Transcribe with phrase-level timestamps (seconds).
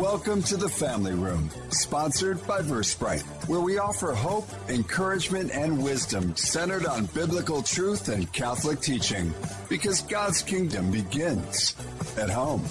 [0.00, 6.34] Welcome to the Family Room, sponsored by Versprite, where we offer hope, encouragement, and wisdom
[6.36, 9.34] centered on biblical truth and Catholic teaching.
[9.68, 11.76] Because God's kingdom begins
[12.16, 12.64] at home.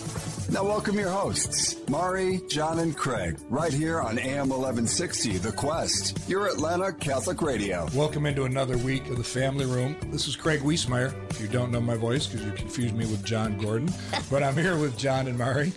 [0.51, 6.27] Now, welcome your hosts, Mari, John, and Craig, right here on AM 1160, The Quest,
[6.27, 7.87] your Atlanta Catholic Radio.
[7.93, 9.95] Welcome into another week of the Family Room.
[10.07, 11.13] This is Craig Wiesmeyer.
[11.29, 13.93] If you don't know my voice, because you confused me with John Gordon,
[14.31, 15.71] but I'm here with John and Mari.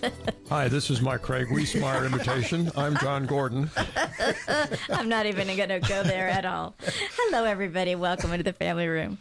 [0.49, 2.71] Hi, this is my Craig Wiesmeyer invitation.
[2.75, 3.71] I'm John Gordon.
[4.89, 6.75] I'm not even going to go there at all.
[7.19, 7.95] Hello, everybody.
[7.95, 9.19] Welcome into the Family Room.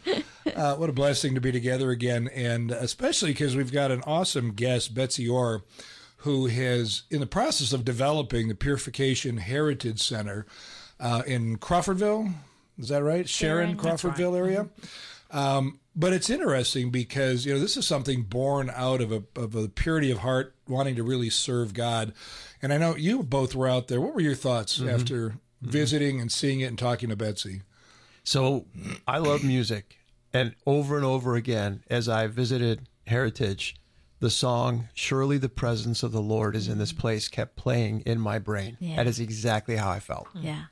[0.54, 4.52] Uh, what a blessing to be together again, and especially because we've got an awesome
[4.52, 5.62] guest, Betsy Orr,
[6.18, 10.46] who has, in the process of developing the Purification Heritage Center
[10.98, 12.32] uh, in Crawfordville.
[12.78, 13.28] Is that right?
[13.28, 14.38] Sharon, Sharon, Crawfordville right.
[14.38, 14.68] area.
[15.30, 19.54] Um, but it's interesting because you know this is something born out of a of
[19.54, 22.12] a purity of heart, wanting to really serve God.
[22.60, 24.00] And I know you both were out there.
[24.00, 27.62] What were your thoughts after visiting and seeing it and talking to Betsy?
[28.24, 28.66] So
[29.06, 29.98] I love music,
[30.32, 33.76] and over and over again, as I visited Heritage,
[34.20, 38.20] the song "Surely the Presence of the Lord is in this place" kept playing in
[38.20, 38.76] my brain.
[38.80, 38.96] Yeah.
[38.96, 40.28] That is exactly how I felt.
[40.34, 40.64] Yeah.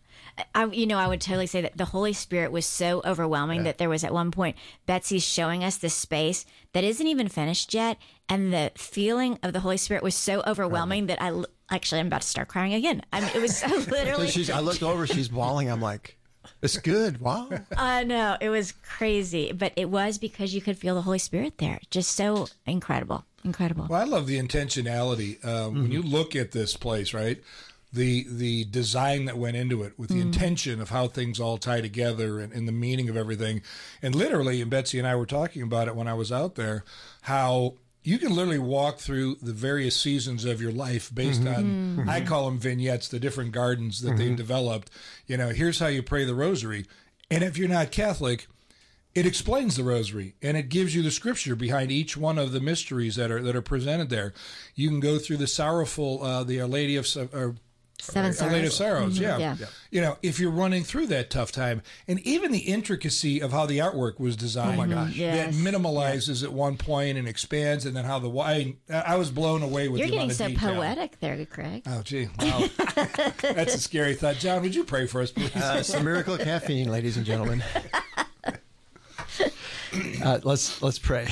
[0.55, 3.79] I, you know, I would totally say that the Holy Spirit was so overwhelming that
[3.79, 7.99] there was at one point Betsy showing us this space that isn't even finished yet,
[8.29, 12.23] and the feeling of the Holy Spirit was so overwhelming that I actually I'm about
[12.23, 13.03] to start crying again.
[13.13, 14.31] I mean, it was so literally.
[14.53, 15.71] I looked over, she's bawling.
[15.71, 16.17] I'm like,
[16.63, 17.21] "It's good.
[17.21, 21.03] Wow." Uh, I know it was crazy, but it was because you could feel the
[21.03, 21.81] Holy Spirit there.
[21.91, 23.87] Just so incredible, incredible.
[23.89, 25.45] Well, I love the intentionality.
[25.45, 25.93] Um, When mm-hmm.
[25.93, 27.43] you look at this place, right,
[27.93, 30.29] the the design that went into it, with the mm-hmm.
[30.29, 33.63] intention of how things all tie together and, and the meaning of everything,
[34.03, 36.85] and literally, and Betsy and I were talking about it when I was out there,
[37.23, 41.55] how you can literally walk through the various seasons of your life based mm-hmm.
[41.55, 42.11] on mm-hmm.
[42.11, 44.37] I call them vignettes, the different gardens that they've mm-hmm.
[44.37, 44.91] developed.
[45.27, 46.87] You know, here's how you pray the rosary,
[47.31, 48.47] and if you're not Catholic
[49.15, 52.61] it explains the rosary and it gives you the scripture behind each one of the
[52.61, 54.33] mysteries that are that are presented there.
[54.75, 57.57] You can go through the sorrowful, uh, the Our Lady of or,
[58.01, 59.17] Seven Our Lady of Sorrows.
[59.17, 59.57] Sorrows, yeah.
[59.59, 59.67] Yeah.
[59.91, 63.67] You know, if you're running through that tough time, and even the intricacy of how
[63.67, 64.81] the artwork was designed.
[64.81, 65.15] Oh my gosh!
[65.15, 65.57] Yes.
[65.57, 68.79] That minimalizes at one point and expands, and then how the wine.
[68.89, 70.09] I was blown away with the.
[70.09, 70.75] You're the getting amount so of detail.
[70.75, 71.83] poetic there, Craig.
[71.87, 72.69] Oh, gee, wow,
[73.41, 74.37] that's a scary thought.
[74.37, 75.55] John, would you pray for us, please?
[75.55, 77.63] Uh, it's the miracle caffeine, ladies and gentlemen.
[80.23, 81.27] Uh, let's let's pray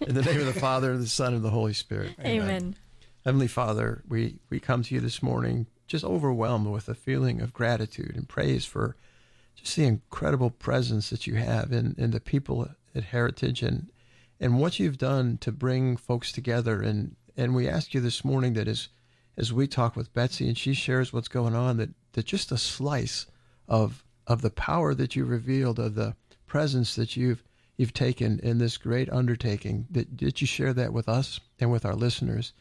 [0.00, 2.12] in the name of the Father, the Son, and the Holy Spirit.
[2.22, 2.76] Amen.
[3.24, 7.52] Heavenly Father, we, we come to you this morning just overwhelmed with a feeling of
[7.52, 8.96] gratitude and praise for
[9.54, 13.88] just the incredible presence that you have in, in the people at Heritage and
[14.40, 16.82] and what you've done to bring folks together.
[16.82, 18.88] And, and we ask you this morning that as
[19.36, 22.58] as we talk with Betsy and she shares what's going on, that, that just a
[22.58, 23.26] slice
[23.68, 26.14] of of the power that you revealed, of the
[26.46, 27.42] presence that you've
[27.76, 31.84] you've taken in this great undertaking, that, that you share that with us and with
[31.84, 32.52] our listeners.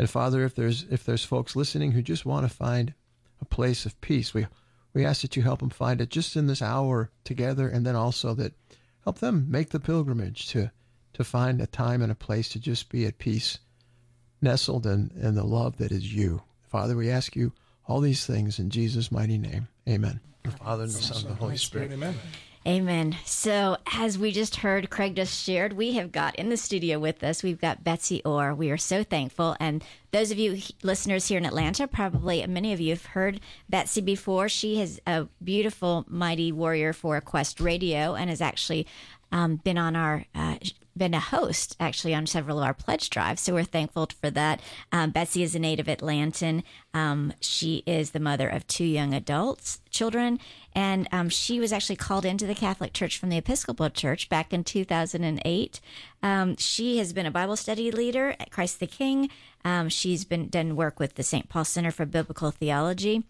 [0.00, 2.94] And Father, if there's if there's folks listening who just want to find
[3.38, 4.46] a place of peace, we
[4.94, 7.96] we ask that you help them find it just in this hour together, and then
[7.96, 8.54] also that
[9.04, 10.70] help them make the pilgrimage to
[11.12, 13.58] to find a time and a place to just be at peace,
[14.40, 16.40] nestled in, in the love that is you.
[16.62, 17.52] Father, we ask you
[17.86, 19.68] all these things in Jesus' mighty name.
[19.86, 20.18] Amen.
[20.44, 21.92] The Father and the Son and the Holy Spirit.
[21.92, 22.14] Amen.
[22.66, 23.16] Amen.
[23.24, 27.24] So, as we just heard, Craig just shared, we have got in the studio with
[27.24, 28.54] us, we've got Betsy Orr.
[28.54, 29.56] We are so thankful.
[29.58, 34.02] And those of you listeners here in Atlanta, probably many of you have heard Betsy
[34.02, 34.50] before.
[34.50, 38.86] She is a beautiful, mighty warrior for Quest Radio and has actually
[39.32, 40.26] um, been on our.
[40.34, 40.56] Uh,
[40.96, 44.60] been a host actually on several of our pledge drives, so we're thankful for that.
[44.92, 46.62] Um, Betsy is a native Atlantan.
[46.92, 50.40] Um, she is the mother of two young adults, children,
[50.74, 54.50] and um, she was actually called into the Catholic Church from the Episcopal Church back
[54.50, 55.78] in 2008.
[56.22, 59.28] Um, she has been a Bible study leader at Christ the King.
[59.62, 61.50] Um, she's been done work with the St.
[61.50, 63.24] Paul Center for Biblical Theology.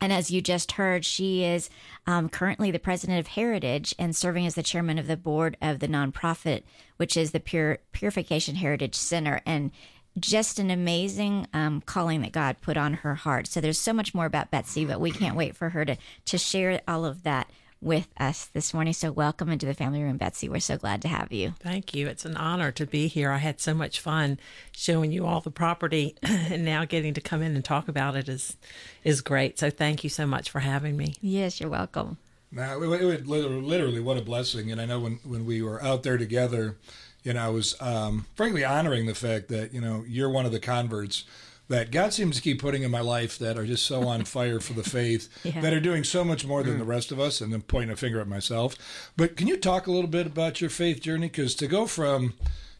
[0.00, 1.68] And as you just heard, she is
[2.06, 5.80] um, currently the president of Heritage and serving as the chairman of the board of
[5.80, 6.62] the nonprofit,
[6.96, 9.40] which is the Pure, Purification Heritage Center.
[9.44, 9.72] And
[10.18, 13.46] just an amazing um, calling that God put on her heart.
[13.46, 15.96] So there's so much more about Betsy, but we can't wait for her to
[16.26, 17.50] to share all of that
[17.80, 18.94] with us this morning.
[18.94, 20.48] So welcome into the family room, Betsy.
[20.48, 21.54] We're so glad to have you.
[21.60, 22.08] Thank you.
[22.08, 23.30] It's an honor to be here.
[23.30, 24.38] I had so much fun
[24.72, 28.28] showing you all the property and now getting to come in and talk about it
[28.28, 28.56] is
[29.04, 29.58] is great.
[29.58, 31.14] So thank you so much for having me.
[31.20, 32.16] Yes, you're welcome.
[32.50, 34.70] Now, it, it would literally, literally, what a blessing.
[34.70, 36.76] And I know when, when we were out there together,
[37.24, 40.52] you know, I was um, frankly honoring the fact that, you know, you're one of
[40.52, 41.24] the converts
[41.68, 44.60] that God seems to keep putting in my life that are just so on fire
[44.60, 45.60] for the faith Yeah.
[45.62, 47.96] that are doing so much more than the rest of us, and then pointing a
[47.96, 48.76] finger at myself.
[49.16, 51.28] But can you talk a little bit about your faith journey?
[51.28, 52.34] Because to go from,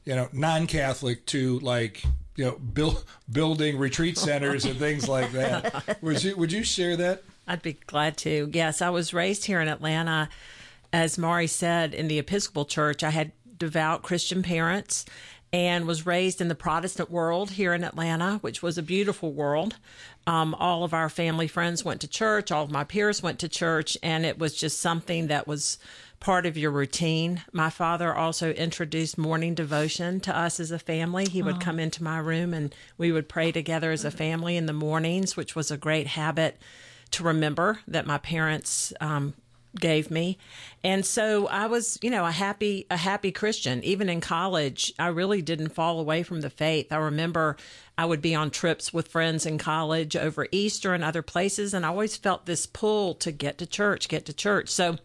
[0.04, 2.04] you know, non-Catholic to like,
[2.36, 6.94] you know, build, building retreat centers and things like that, would you would you share
[6.96, 7.22] that?
[7.46, 8.50] I'd be glad to.
[8.52, 10.28] Yes, I was raised here in Atlanta.
[10.92, 15.04] As Mari said, in the Episcopal Church, I had devout Christian parents
[15.52, 19.76] and was raised in the Protestant world here in Atlanta, which was a beautiful world.
[20.26, 23.48] Um, all of our family friends went to church, all of my peers went to
[23.48, 25.78] church, and it was just something that was
[26.18, 27.42] part of your routine.
[27.52, 31.26] My father also introduced morning devotion to us as a family.
[31.26, 34.66] He would come into my room and we would pray together as a family in
[34.66, 36.58] the mornings, which was a great habit
[37.10, 39.34] to remember that my parents um,
[39.78, 40.38] gave me.
[40.82, 43.82] And so i was you know a happy a happy christian.
[43.84, 46.92] Even in college i really didn't fall away from the faith.
[46.92, 47.56] I remember
[47.96, 51.84] i would be on trips with friends in college over easter and other places and
[51.84, 54.68] i always felt this pull to get to church get to church.
[54.68, 54.98] So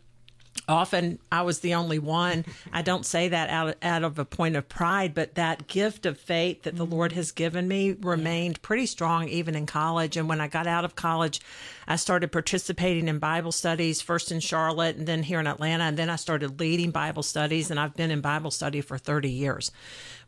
[0.70, 2.46] often I was the only one.
[2.72, 6.18] I don't say that out out of a point of pride, but that gift of
[6.18, 10.16] faith that the Lord has given me remained pretty strong even in college.
[10.16, 11.42] And when I got out of college,
[11.88, 15.98] I started participating in Bible studies first in Charlotte and then here in Atlanta, and
[15.98, 19.72] then I started leading Bible studies, and I've been in Bible study for thirty years,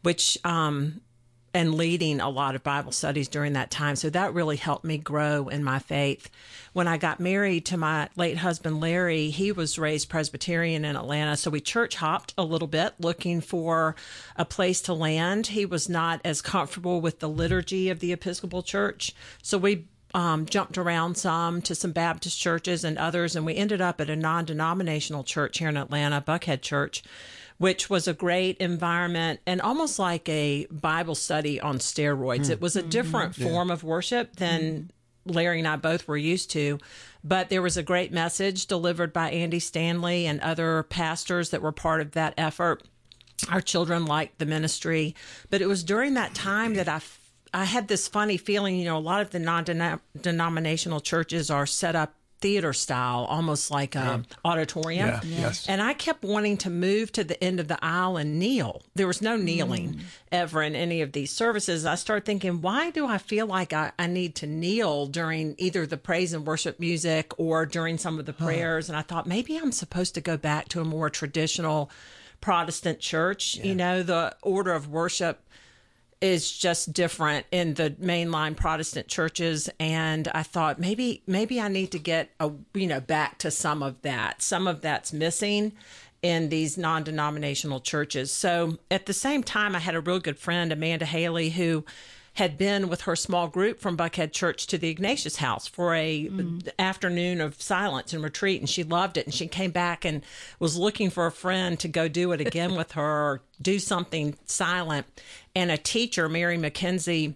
[0.02, 1.02] which um,
[1.54, 3.96] and leading a lot of Bible studies during that time.
[3.96, 6.30] So that really helped me grow in my faith.
[6.74, 11.36] When I got married to my late husband, Larry, he was raised Presbyterian in Atlanta.
[11.36, 13.96] So we church hopped a little bit looking for
[14.38, 15.48] a place to land.
[15.48, 19.14] He was not as comfortable with the liturgy of the Episcopal Church.
[19.42, 23.82] So we um, jumped around some to some Baptist churches and others, and we ended
[23.82, 27.04] up at a non denominational church here in Atlanta, Buckhead Church
[27.62, 32.50] which was a great environment and almost like a Bible study on steroids.
[32.50, 34.90] It was a different form of worship than
[35.28, 36.80] Larry and I both were used to,
[37.24, 41.72] but there was a great message delivered by Andy Stanley and other pastors that were
[41.72, 42.82] part of that effort.
[43.48, 45.16] Our children liked the ministry,
[45.52, 46.98] but it was during that time that I
[47.54, 51.96] I had this funny feeling, you know, a lot of the non-denominational churches are set
[51.96, 55.10] up theater style, almost like um, a auditorium.
[55.10, 55.70] Yeah, yes.
[55.70, 58.82] And I kept wanting to move to the end of the aisle and kneel.
[58.96, 60.02] There was no kneeling mm.
[60.32, 61.86] ever in any of these services.
[61.86, 65.86] I started thinking, why do I feel like I, I need to kneel during either
[65.86, 68.90] the praise and worship music or during some of the prayers?
[68.90, 71.92] And I thought maybe I'm supposed to go back to a more traditional
[72.42, 73.58] Protestant church.
[73.58, 75.48] You know, the order of worship
[76.22, 81.92] is just different in the mainline Protestant churches and I thought maybe maybe I need
[81.92, 84.42] to get a you know back to some of that.
[84.42, 85.74] Some of that's missing
[86.22, 88.32] in these non-denominational churches.
[88.32, 91.84] So at the same time I had a real good friend Amanda Haley who
[92.34, 96.28] had been with her small group from Buckhead Church to the Ignatius House for a
[96.28, 96.60] mm-hmm.
[96.80, 99.26] afternoon of silence and retreat, and she loved it.
[99.26, 100.24] And she came back and
[100.58, 104.38] was looking for a friend to go do it again with her, or do something
[104.46, 105.08] silent.
[105.56, 107.36] And a teacher, Mary McKenzie,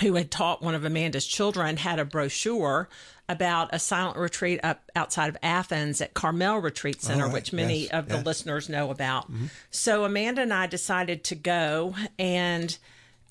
[0.00, 2.88] who had taught one of Amanda's children, had a brochure
[3.28, 7.32] about a silent retreat up outside of Athens at Carmel Retreat Center, right.
[7.32, 8.26] which many Yes, of the yes.
[8.26, 9.30] listeners know about.
[9.30, 9.46] Mm-hmm.
[9.70, 12.76] So Amanda and I decided to go and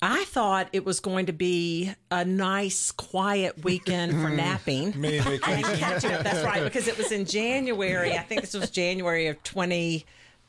[0.04, 4.36] I thought it was going to be a nice, quiet weekend for mm-hmm.
[4.36, 5.00] napping.
[5.00, 6.22] Mini and vacation.
[6.24, 8.14] That's right, because it was in January.
[8.14, 9.40] I think this was January of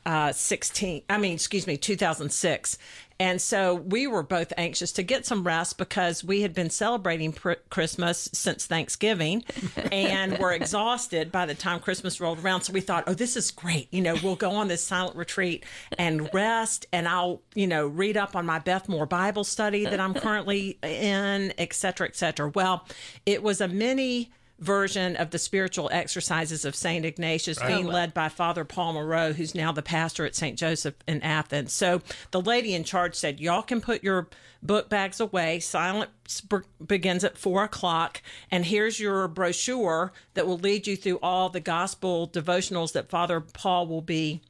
[0.06, 1.02] Uh, 2016.
[1.08, 2.78] I mean, excuse me, 2006.
[3.20, 7.32] And so we were both anxious to get some rest because we had been celebrating
[7.32, 9.44] pr- Christmas since Thanksgiving
[9.92, 12.62] and were exhausted by the time Christmas rolled around.
[12.62, 13.88] So we thought, oh, this is great.
[13.92, 15.64] You know, we'll go on this silent retreat
[15.96, 20.00] and rest, and I'll, you know, read up on my Beth Moore Bible study that
[20.00, 22.48] I'm currently in, et cetera, et cetera.
[22.48, 22.86] Well,
[23.26, 24.32] it was a mini
[24.64, 27.04] version of the spiritual exercises of St.
[27.04, 30.58] Ignatius being led by Father Paul Moreau, who's now the pastor at St.
[30.58, 31.72] Joseph in Athens.
[31.72, 34.28] So the lady in charge said, Y'all can put your
[34.62, 35.60] book bags away.
[35.60, 36.42] Silence
[36.84, 38.22] begins at four o'clock.
[38.50, 43.40] And here's your brochure that will lead you through all the gospel devotionals that Father
[43.40, 44.40] Paul will be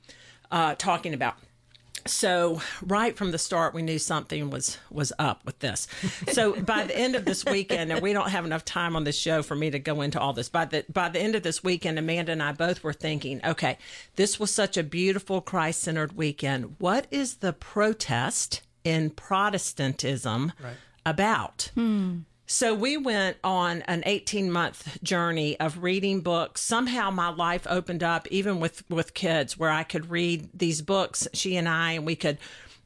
[0.50, 1.36] uh, talking about
[2.06, 5.86] so right from the start we knew something was was up with this.
[6.28, 9.16] So by the end of this weekend and we don't have enough time on this
[9.16, 11.62] show for me to go into all this by the by the end of this
[11.62, 13.78] weekend amanda and i both were thinking okay
[14.16, 16.76] this was such a beautiful christ-centered weekend.
[16.78, 20.52] What is the protest in protestantism
[21.06, 22.18] about hmm.
[22.46, 26.60] So we went on an 18 month journey of reading books.
[26.60, 31.26] Somehow my life opened up, even with, with kids, where I could read these books,
[31.32, 32.38] she and I, and we could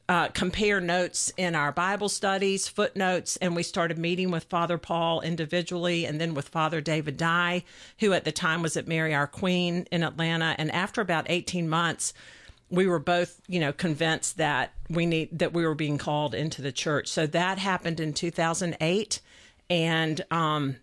[0.08, 5.20] uh, compare notes in our Bible studies, footnotes, and we started meeting with Father Paul
[5.20, 7.64] individually and then with Father David Dye,
[7.98, 10.54] who at the time was at Mary Our Queen in Atlanta.
[10.56, 12.14] And after about 18 months,
[12.70, 16.62] we were both, you know, convinced that we need that we were being called into
[16.62, 17.08] the church.
[17.08, 19.20] So that happened in 2008,
[19.70, 20.76] and um,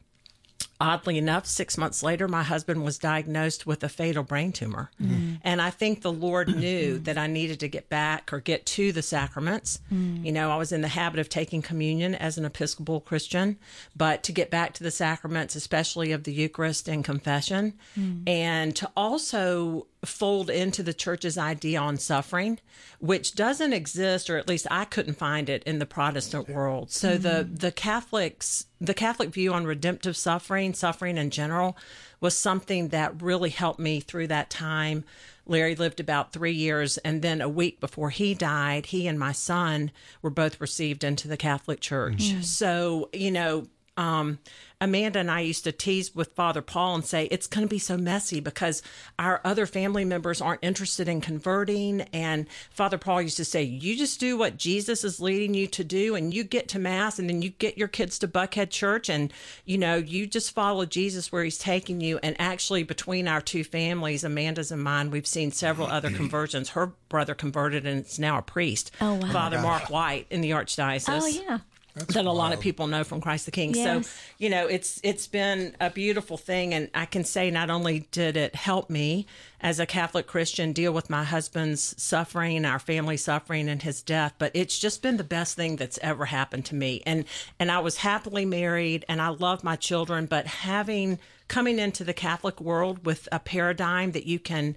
[0.80, 4.92] oddly enough, six months later, my husband was diagnosed with a fatal brain tumor.
[5.02, 5.40] Mm.
[5.44, 8.92] And I think the Lord knew that I needed to get back or get to
[8.92, 9.80] the sacraments.
[9.92, 10.26] Mm.
[10.26, 13.58] You know, I was in the habit of taking communion as an Episcopal Christian,
[13.96, 18.28] but to get back to the sacraments, especially of the Eucharist and confession, mm.
[18.28, 22.60] and to also fold into the church's idea on suffering,
[23.00, 26.92] which doesn't exist, or at least I couldn't find it in the Protestant world.
[26.92, 31.78] So the the Catholics, the Catholic view on redemptive suffering, suffering in general,
[32.20, 35.04] was something that really helped me through that time.
[35.46, 39.32] Larry lived about three years, and then a week before he died, he and my
[39.32, 39.92] son
[40.22, 42.30] were both received into the Catholic Church.
[42.30, 42.42] Mm-hmm.
[42.42, 43.68] So, you know,
[43.98, 44.40] um,
[44.82, 47.80] Amanda and I used to tease with Father Paul and say it's going to be
[47.80, 48.82] so messy because
[49.18, 52.02] our other family members aren't interested in converting.
[52.14, 55.84] And Father Paul used to say, You just do what Jesus is leading you to
[55.84, 59.10] do, and you get to Mass, and then you get your kids to Buckhead Church,
[59.10, 59.32] and
[59.64, 62.20] you know, you just follow Jesus where he's taking you.
[62.22, 66.70] And actually, between our two families, Amanda's and mine, we've seen several other conversions.
[66.70, 68.92] Her brother converted, and it's now a priest.
[69.00, 69.32] Oh, wow.
[69.32, 71.22] Father Mark White in the Archdiocese.
[71.22, 71.60] Oh, yeah.
[71.96, 73.74] That's that a lot of people know from Christ the King.
[73.74, 74.08] Yes.
[74.08, 78.08] So, you know, it's it's been a beautiful thing and I can say not only
[78.12, 79.26] did it help me
[79.62, 84.34] as a Catholic Christian deal with my husband's suffering, our family suffering and his death,
[84.38, 87.02] but it's just been the best thing that's ever happened to me.
[87.06, 87.24] And
[87.60, 92.14] and I was happily married and I love my children, but having coming into the
[92.14, 94.76] Catholic world with a paradigm that you can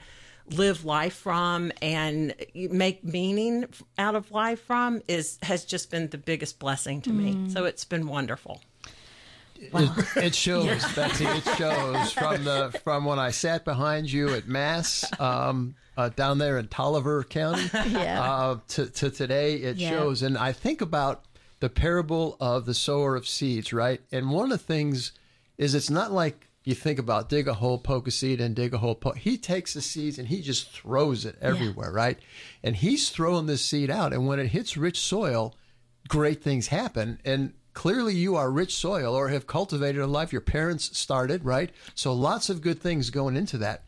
[0.50, 3.66] live life from and make meaning
[3.98, 7.46] out of life from is has just been the biggest blessing to mm.
[7.46, 7.50] me.
[7.50, 8.60] So it's been wonderful.
[9.72, 9.94] Wow.
[10.16, 10.92] It, it, shows, yeah.
[10.94, 11.24] Betsy.
[11.24, 16.38] It shows from the from when I sat behind you at Mass um, uh, down
[16.38, 18.22] there in Taliaferro County yeah.
[18.22, 19.54] uh, to, to today.
[19.56, 19.90] It yeah.
[19.90, 21.24] shows, and I think about
[21.60, 24.00] the parable of the sower of seeds, right?
[24.12, 25.12] And one of the things
[25.56, 28.74] is it's not like you think about dig a hole, poke a seed, and dig
[28.74, 28.94] a hole.
[28.94, 29.16] Poke.
[29.16, 31.96] He takes the seeds and he just throws it everywhere, yeah.
[31.96, 32.18] right?
[32.62, 35.54] And he's throwing this seed out, and when it hits rich soil,
[36.08, 37.20] great things happen.
[37.24, 41.70] And clearly, you are rich soil or have cultivated a life your parents started, right?
[41.94, 43.84] So lots of good things going into that.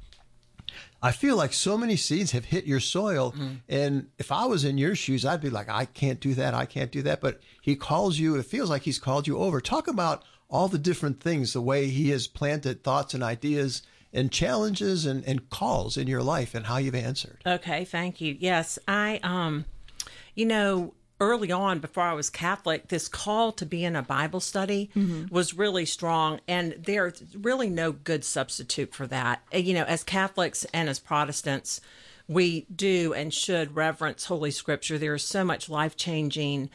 [1.02, 3.32] I feel like so many seeds have hit your soil.
[3.32, 3.56] Mm.
[3.68, 6.54] And if I was in your shoes, I'd be like, I can't do that.
[6.54, 7.20] I can't do that.
[7.20, 9.60] But he calls you, it feels like he's called you over.
[9.60, 14.32] Talk about all the different things, the way he has planted thoughts and ideas and
[14.32, 17.38] challenges and, and calls in your life and how you've answered.
[17.46, 18.36] Okay, thank you.
[18.38, 19.64] Yes, I, um,
[20.34, 24.40] you know, early on before I was Catholic, this call to be in a Bible
[24.40, 25.32] study mm-hmm.
[25.32, 26.40] was really strong.
[26.48, 29.42] And there's really no good substitute for that.
[29.52, 31.80] You know, as Catholics and as Protestants,
[32.26, 34.98] we do and should reverence Holy Scripture.
[34.98, 36.70] There is so much life changing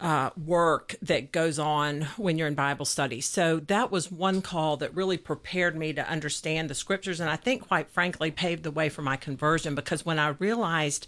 [0.00, 3.20] uh, work that goes on when you're in Bible study.
[3.20, 7.20] So that was one call that really prepared me to understand the scriptures.
[7.20, 11.06] And I think, quite frankly, paved the way for my conversion because when I realized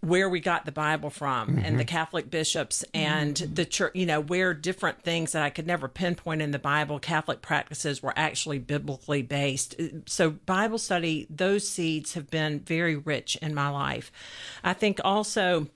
[0.00, 1.64] where we got the Bible from mm-hmm.
[1.64, 3.54] and the Catholic bishops and mm-hmm.
[3.54, 6.98] the church, you know, where different things that I could never pinpoint in the Bible,
[6.98, 9.74] Catholic practices were actually biblically based.
[10.06, 14.12] So, Bible study, those seeds have been very rich in my life.
[14.62, 15.68] I think also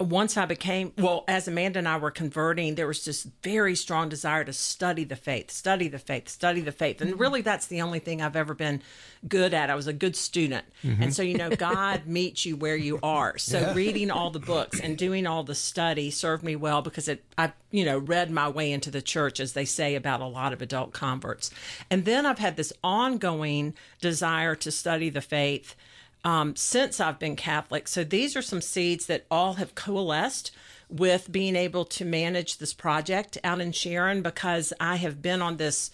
[0.00, 4.08] once I became, well, as Amanda and I were converting, there was this very strong
[4.08, 7.02] desire to study the faith, study the faith, study the faith.
[7.02, 7.20] And mm-hmm.
[7.20, 8.82] really, that's the only thing I've ever been
[9.28, 9.68] good at.
[9.68, 10.64] I was a good student.
[10.82, 11.02] Mm-hmm.
[11.02, 13.36] And so, you know, God meets you where you are.
[13.36, 13.74] So, yeah.
[13.74, 17.52] reading all the books and doing all the study served me well because it, I,
[17.70, 20.62] you know, read my way into the church, as they say about a lot of
[20.62, 21.50] adult converts.
[21.90, 25.74] And then I've had this ongoing desire to study the faith
[26.24, 27.88] um, since I've been Catholic.
[27.88, 30.50] So these are some seeds that all have coalesced
[30.88, 35.56] with being able to manage this project out in Sharon because I have been on
[35.56, 35.90] this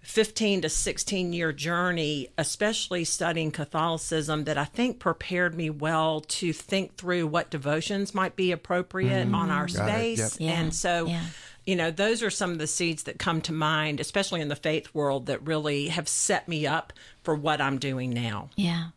[0.00, 6.52] 15 to 16 year journey, especially studying Catholicism, that I think prepared me well to
[6.52, 10.18] think through what devotions might be appropriate mm, on our space.
[10.18, 10.48] Yep.
[10.48, 11.24] Yeah, and so, yeah.
[11.66, 14.56] you know, those are some of the seeds that come to mind, especially in the
[14.56, 16.92] faith world, that really have set me up
[17.22, 18.50] for what I'm doing now.
[18.56, 18.88] Yeah.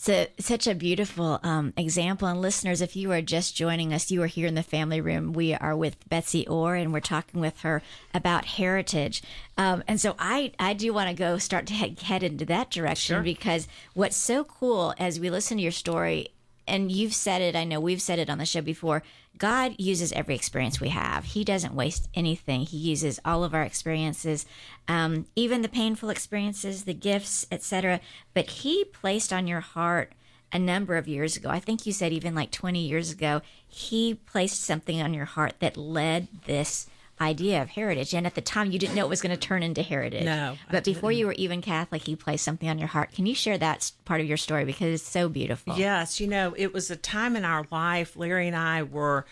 [0.00, 2.28] So, such a beautiful um, example.
[2.28, 5.32] And listeners, if you are just joining us, you are here in the family room.
[5.32, 7.82] We are with Betsy Orr, and we're talking with her
[8.14, 9.24] about heritage.
[9.56, 12.70] Um, and so, I I do want to go start to head, head into that
[12.70, 13.22] direction sure.
[13.24, 16.28] because what's so cool as we listen to your story
[16.68, 17.56] and you've said it.
[17.56, 19.02] I know we've said it on the show before.
[19.36, 21.24] God uses every experience we have.
[21.24, 22.62] He doesn't waste anything.
[22.62, 24.46] He uses all of our experiences,
[24.88, 28.00] um, even the painful experiences, the gifts, etc.
[28.34, 30.12] But He placed on your heart
[30.52, 31.50] a number of years ago.
[31.50, 33.42] I think you said even like 20 years ago.
[33.66, 36.88] He placed something on your heart that led this
[37.20, 38.14] idea of heritage.
[38.14, 40.24] And at the time, you didn't know it was going to turn into heritage.
[40.24, 43.12] No, But before you were even Catholic, you placed something on your heart.
[43.12, 44.64] Can you share that part of your story?
[44.64, 45.76] Because it's so beautiful.
[45.76, 49.26] Yes, you know, it was a time in our life, Larry and I were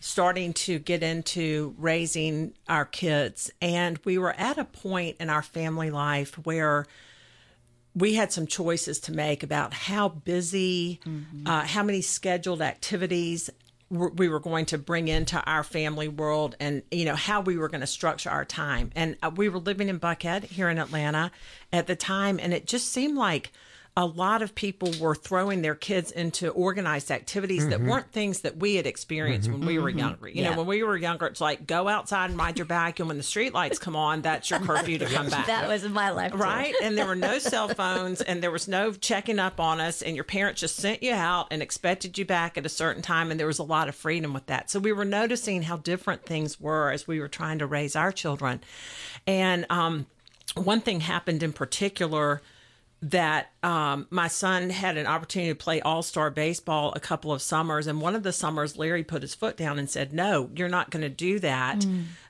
[0.00, 3.50] starting to get into raising our kids.
[3.60, 6.86] And we were at a point in our family life where
[7.94, 10.98] we had some choices to make about how busy,
[11.46, 13.50] uh, how many scheduled activities
[13.92, 17.68] we were going to bring into our family world and you know how we were
[17.68, 18.90] going to structure our time.
[18.96, 21.30] And uh, we were living in buckhead here in atlanta
[21.72, 23.52] at the time and it just seemed like
[23.94, 28.56] a lot of people were throwing their kids into organized activities that weren't things that
[28.56, 30.28] we had experienced when we were younger.
[30.28, 30.50] You Yeah.
[30.52, 33.18] know, when we were younger, it's like go outside and ride your bike, and when
[33.18, 36.32] the street lights come on, that's your curfew to come back That was my life.
[36.34, 36.74] right?
[36.82, 40.14] And there were no cell phones and there was no checking up on us, and
[40.14, 43.38] your parents just sent you out and expected you back at a certain time, and
[43.38, 44.70] there was a lot of freedom with that.
[44.70, 48.10] So we were noticing how different things were as we were trying to raise our
[48.10, 48.62] children.
[49.26, 50.06] And um,
[50.54, 52.40] one thing happened in particular
[53.02, 57.42] that um, my son had an opportunity to play all star baseball a couple of
[57.42, 57.88] summers.
[57.88, 60.90] And one of the summers, Larry put his foot down and said, No, you're not
[60.90, 61.84] going to do that.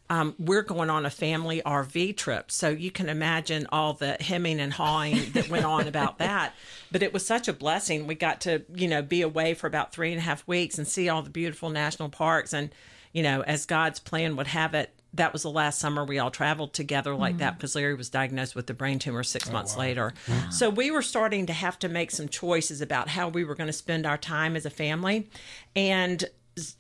[0.09, 2.51] Um, we're going on a family RV trip.
[2.51, 6.55] So you can imagine all the hemming and hawing that went on about that.
[6.91, 8.07] But it was such a blessing.
[8.07, 10.87] We got to, you know, be away for about three and a half weeks and
[10.87, 12.53] see all the beautiful national parks.
[12.53, 12.69] And,
[13.15, 16.31] you know, as God's plan would have it, that was the last summer we all
[16.31, 20.15] traveled together like that because Larry was diagnosed with the brain tumor six months later.
[20.51, 23.67] So we were starting to have to make some choices about how we were going
[23.69, 25.29] to spend our time as a family,
[25.77, 26.25] and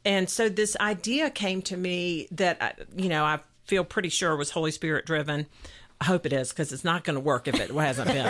[0.05, 4.51] and so this idea came to me that you know I feel pretty sure was
[4.51, 5.47] Holy Spirit driven.
[6.01, 8.25] I hope it is because it's not going to work if it hasn't been.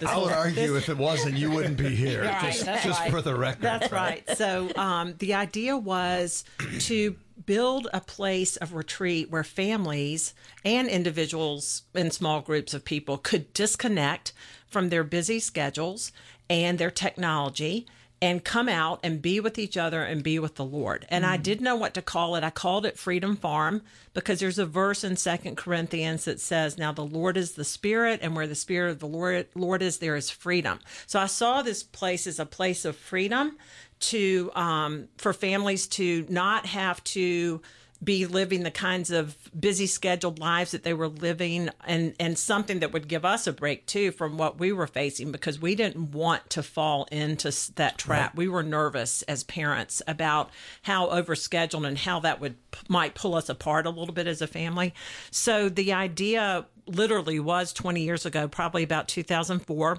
[0.00, 2.24] This I would argue if it wasn't, you wouldn't be here.
[2.42, 3.10] just just right.
[3.10, 3.60] for the record.
[3.60, 4.24] That's right.
[4.38, 6.44] So um, the idea was
[6.80, 7.14] to
[7.50, 10.34] build a place of retreat where families
[10.64, 14.32] and individuals in small groups of people could disconnect
[14.68, 16.12] from their busy schedules
[16.48, 17.84] and their technology
[18.22, 21.06] and come out and be with each other and be with the Lord.
[21.08, 22.44] And I didn't know what to call it.
[22.44, 23.80] I called it Freedom Farm
[24.12, 28.20] because there's a verse in Second Corinthians that says, Now the Lord is the Spirit,
[28.22, 30.80] and where the Spirit of the Lord, Lord is, there is freedom.
[31.06, 33.56] So I saw this place as a place of freedom
[34.00, 37.62] to um, for families to not have to
[38.02, 42.80] be living the kinds of busy scheduled lives that they were living and and something
[42.80, 46.12] that would give us a break too from what we were facing because we didn't
[46.12, 48.34] want to fall into that trap.
[48.34, 50.50] We were nervous as parents about
[50.82, 52.56] how overscheduled and how that would
[52.88, 54.94] might pull us apart a little bit as a family.
[55.30, 59.98] So the idea literally was 20 years ago probably about 2004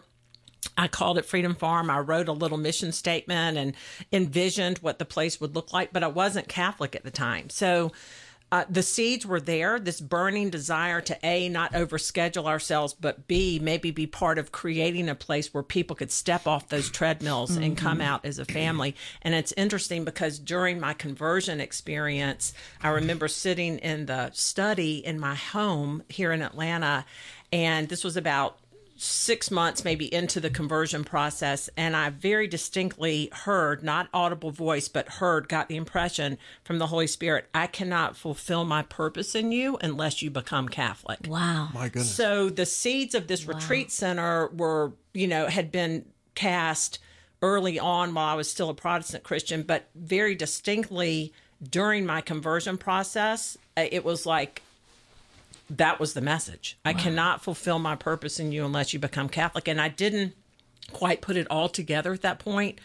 [0.77, 1.89] I called it Freedom Farm.
[1.89, 3.73] I wrote a little mission statement and
[4.11, 7.49] envisioned what the place would look like, but I wasn't Catholic at the time.
[7.49, 7.91] So
[8.51, 13.59] uh, the seeds were there, this burning desire to A, not overschedule ourselves, but B,
[13.61, 17.77] maybe be part of creating a place where people could step off those treadmills and
[17.77, 18.93] come out as a family.
[19.21, 25.17] And it's interesting because during my conversion experience, I remember sitting in the study in
[25.17, 27.05] my home here in Atlanta,
[27.53, 28.57] and this was about
[29.03, 34.87] six months maybe into the conversion process and i very distinctly heard not audible voice
[34.87, 39.51] but heard got the impression from the holy spirit i cannot fulfill my purpose in
[39.51, 41.69] you unless you become catholic Wow.
[41.73, 42.13] My goodness.
[42.13, 46.99] so the seeds of this retreat center were, you know, had been cast
[47.41, 51.33] early on while I was still a Protestant Christian, but very distinctly
[51.67, 54.61] during my conversion process, uh, it was like
[55.77, 56.77] that was the message.
[56.83, 59.67] I cannot fulfill my purpose in you unless you become Catholic.
[59.67, 60.33] And I didn't
[60.91, 62.79] quite put it all together at that point.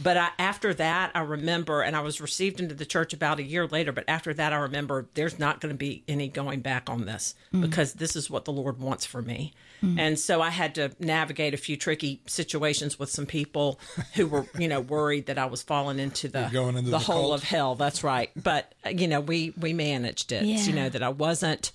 [0.00, 3.42] But I, after that, I remember, and I was received into the church about a
[3.42, 3.90] year later.
[3.90, 7.34] But after that, I remember there's not going to be any going back on this
[7.52, 7.62] mm.
[7.62, 9.54] because this is what the Lord wants for me.
[9.82, 9.98] Mm.
[9.98, 13.80] And so I had to navigate a few tricky situations with some people
[14.14, 16.98] who were, you know, worried that I was falling into the going into the the
[17.00, 17.74] hole of hell.
[17.74, 18.30] That's right.
[18.36, 20.44] But you know, we we managed it.
[20.44, 20.60] Yeah.
[20.60, 21.72] You know that I wasn't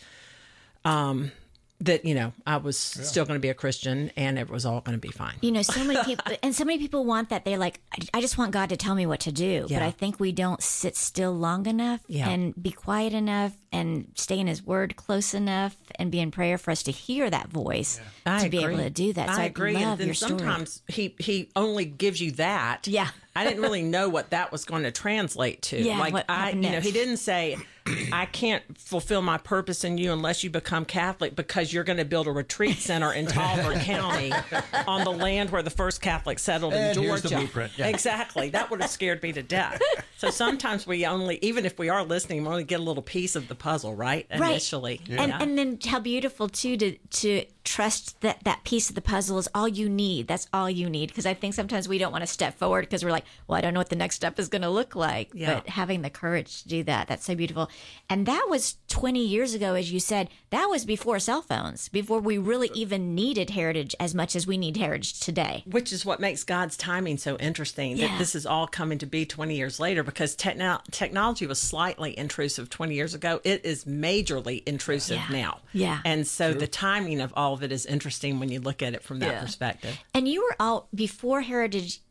[0.86, 1.32] um,
[1.82, 4.80] that you know I was still going to be a Christian and it was all
[4.80, 5.34] going to be fine.
[5.42, 7.44] You know, so many people, and so many people want that.
[7.44, 9.66] They're like, I- I just want God to tell me what to do.
[9.70, 12.30] But I think we don't sit still long enough Yeah.
[12.30, 16.58] and be quiet enough and stay in His Word close enough and be in prayer
[16.58, 18.76] for us to hear that voice I to be agree.
[18.76, 19.30] able to do that.
[19.36, 19.74] So I I, agree.
[19.74, 20.40] love and then your story.
[20.40, 22.88] sometimes he he only gives you that.
[22.88, 23.10] Yeah.
[23.36, 25.78] I didn't really know what that was going to translate to.
[25.82, 27.58] Yeah, like what I, you know, he didn't say,
[28.12, 32.06] "I can't fulfill my purpose in you unless you become Catholic because you're going to
[32.06, 34.32] build a retreat center in Taliaferro County
[34.88, 37.74] on the land where the first Catholic settled in And here's Georgia." the blueprint.
[37.78, 37.88] Yeah.
[37.88, 38.50] Exactly.
[38.50, 39.82] That would have scared me to death.
[40.16, 43.36] So sometimes we only, even if we are listening, we only get a little piece
[43.36, 44.26] of the puzzle, right?
[44.32, 44.52] right.
[44.52, 45.02] Initially.
[45.10, 49.38] And and then how beautiful too to to trust that that piece of the puzzle
[49.38, 50.28] is all you need.
[50.30, 53.04] That's all you need because I think sometimes we don't want to step forward because
[53.04, 55.32] we're like, well, I don't know what the next step is going to look like.
[55.34, 55.56] Yeah.
[55.56, 57.70] But having the courage to do that, that's so beautiful.
[58.10, 60.30] And that was 20 years ago, as you said.
[60.50, 64.58] That was before cell phones, before we really even needed heritage as much as we
[64.58, 65.64] need heritage today.
[65.66, 68.10] which is what makes God's timing so interesting Yeah.
[68.10, 72.16] that this is all coming to be 20 years later because techno- technology was slightly
[72.18, 73.40] intrusive 20 years ago.
[73.46, 75.36] It is majorly intrusive Yeah.
[75.42, 75.60] now.
[75.72, 76.00] Yeah.
[76.06, 79.02] And so the timing of all of it is interesting when you look at it
[79.04, 79.42] from that Yeah.
[79.42, 79.98] perspective.
[80.14, 82.02] And you were out before heritage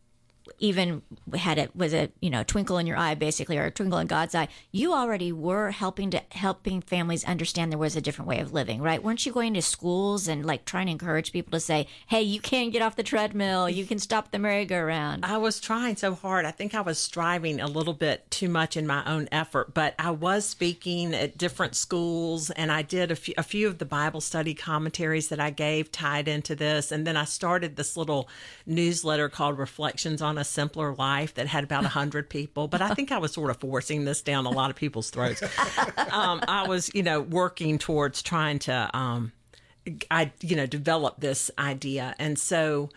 [0.58, 1.02] even
[1.34, 4.06] had it was a you know twinkle in your eye basically or a twinkle in
[4.06, 4.48] God's eye.
[4.70, 8.80] You already were helping to helping families understand there was a different way of living,
[8.80, 9.02] right?
[9.02, 12.40] Weren't you going to schools and like trying to encourage people to say, "Hey, you
[12.40, 13.68] can get off the treadmill.
[13.68, 16.44] You can stop the merry-go-round." I was trying so hard.
[16.44, 19.94] I think I was striving a little bit too much in my own effort, but
[19.98, 23.84] I was speaking at different schools and I did a few, a few of the
[23.84, 26.92] Bible study commentaries that I gave tied into this.
[26.92, 28.28] And then I started this little
[28.66, 32.68] newsletter called Reflections on a Simpler Life that had about 100 people.
[32.68, 35.42] But I think I was sort of forcing this down a lot of people's throats.
[36.12, 38.90] um, I was, you know, working towards trying to.
[38.96, 39.32] Um,
[40.10, 42.14] I, you know, develop this idea.
[42.18, 42.90] And so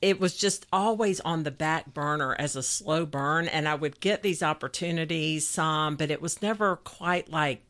[0.00, 3.48] it was just always on the back burner as a slow burn.
[3.48, 7.62] And I would get these opportunities, some, but it was never quite like,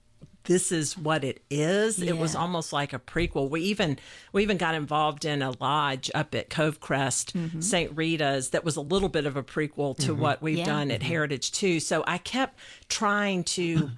[0.48, 2.00] this is what it is.
[2.00, 3.50] It was almost like a prequel.
[3.50, 3.98] We even
[4.32, 7.60] we even got involved in a lodge up at Covecrest, mm-hmm.
[7.60, 7.94] St.
[7.94, 10.22] Rita's, that was a little bit of a prequel to mm-hmm.
[10.22, 10.64] what we've Yeah.
[10.64, 11.08] done at mm-hmm.
[11.08, 11.80] Heritage too.
[11.80, 12.58] So I kept
[12.88, 13.90] trying to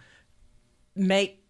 [0.96, 1.40] make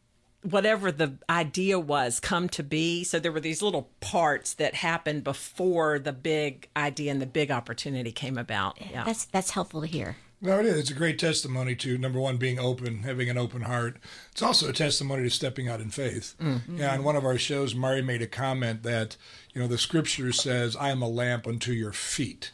[0.42, 3.02] whatever the idea was come to be.
[3.02, 7.50] So there were these little parts that happened before the big idea and the big
[7.50, 8.76] opportunity came about.
[8.90, 9.04] Yeah.
[9.04, 10.16] That's that's helpful to hear.
[10.42, 10.78] No, it is.
[10.78, 13.98] It's a great testimony to number one, being open, having an open heart.
[14.32, 16.34] It's also a testimony to stepping out in faith.
[16.40, 16.78] Mm-hmm.
[16.78, 19.16] Yeah, on one of our shows, Mari made a comment that,
[19.52, 22.52] you know, the scripture says, I am a lamp unto your feet.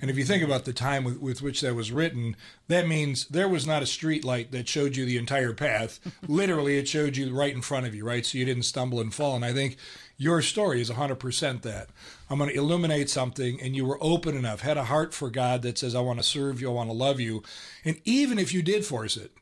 [0.00, 2.36] And if you think about the time with, with which that was written,
[2.68, 6.00] that means there was not a street light that showed you the entire path.
[6.28, 8.24] Literally, it showed you right in front of you, right?
[8.24, 9.36] So you didn't stumble and fall.
[9.36, 9.78] And I think
[10.18, 11.88] your story is 100% that.
[12.28, 15.62] I'm going to illuminate something, and you were open enough, had a heart for God
[15.62, 17.42] that says, I want to serve you, I want to love you.
[17.84, 19.32] And even if you did force it,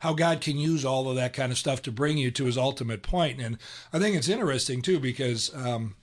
[0.00, 2.56] how God can use all of that kind of stuff to bring you to his
[2.56, 3.40] ultimate point.
[3.40, 3.58] And
[3.92, 5.96] I think it's interesting, too, because um,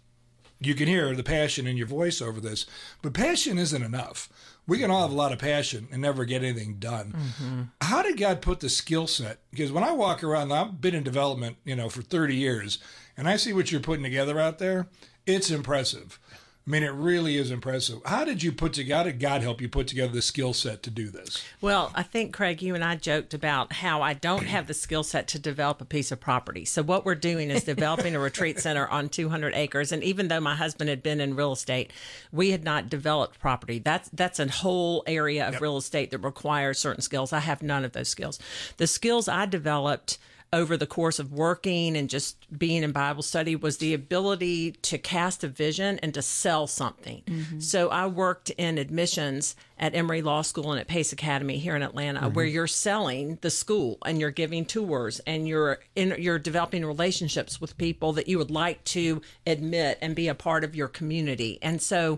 [0.65, 2.65] you can hear the passion in your voice over this,
[3.01, 4.30] but passion isn't enough.
[4.67, 7.13] We can all have a lot of passion and never get anything done.
[7.15, 7.62] Mm-hmm.
[7.82, 9.39] How did God put the skill set?
[9.51, 12.80] Because when I walk around, I've been in development, you know, for 30 years,
[13.15, 14.88] and I see what you're putting together out there.
[15.25, 16.19] It's impressive.
[16.67, 17.99] I mean, it really is impressive.
[18.06, 18.95] How did you put together?
[18.95, 21.43] How did God help you put together the skill set to do this?
[21.62, 25.04] Well, I think Craig, you and I joked about how I don't have the skill
[25.04, 26.65] set to develop a piece of property.
[26.65, 29.91] So what we're doing is developing a retreat center on 200 acres.
[29.91, 31.93] And even though my husband had been in real estate,
[32.32, 33.78] we had not developed property.
[33.78, 37.32] That's that's a whole area of real estate that requires certain skills.
[37.32, 38.39] I have none of those skills.
[38.78, 40.17] The skills I developed
[40.56, 44.98] over the course of working and just being in Bible study was the ability to
[44.98, 47.22] cast a vision and to sell something.
[47.28, 47.60] Mm-hmm.
[47.60, 51.82] So I worked in admissions at Emory Law School and at Pace Academy here in
[51.82, 52.34] Atlanta, mm-hmm.
[52.34, 57.60] where you're selling the school and you're giving tours and you're in, you're developing relationships
[57.60, 61.60] with people that you would like to admit and be a part of your community.
[61.62, 62.18] And so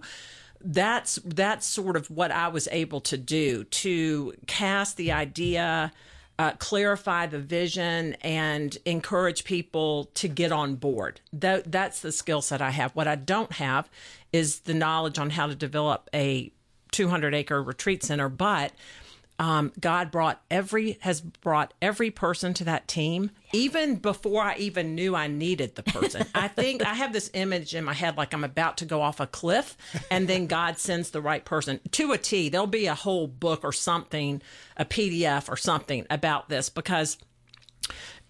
[0.62, 5.92] that's that's sort of what I was able to do to cast the idea,
[6.40, 11.20] uh, clarify the vision, and encourage people to get on board.
[11.34, 12.96] That that's the skill set I have.
[12.96, 13.90] What I don't have
[14.32, 16.52] is the knowledge on how to develop a
[16.92, 18.72] 200 acre retreat center, but
[19.40, 24.96] um, God brought every has brought every person to that team, even before I even
[24.96, 26.26] knew I needed the person.
[26.34, 29.20] I think I have this image in my head like I'm about to go off
[29.20, 29.78] a cliff,
[30.10, 32.50] and then God sends the right person to a T.
[32.50, 34.42] There'll be a whole book or something,
[34.76, 37.18] a PDF or something about this because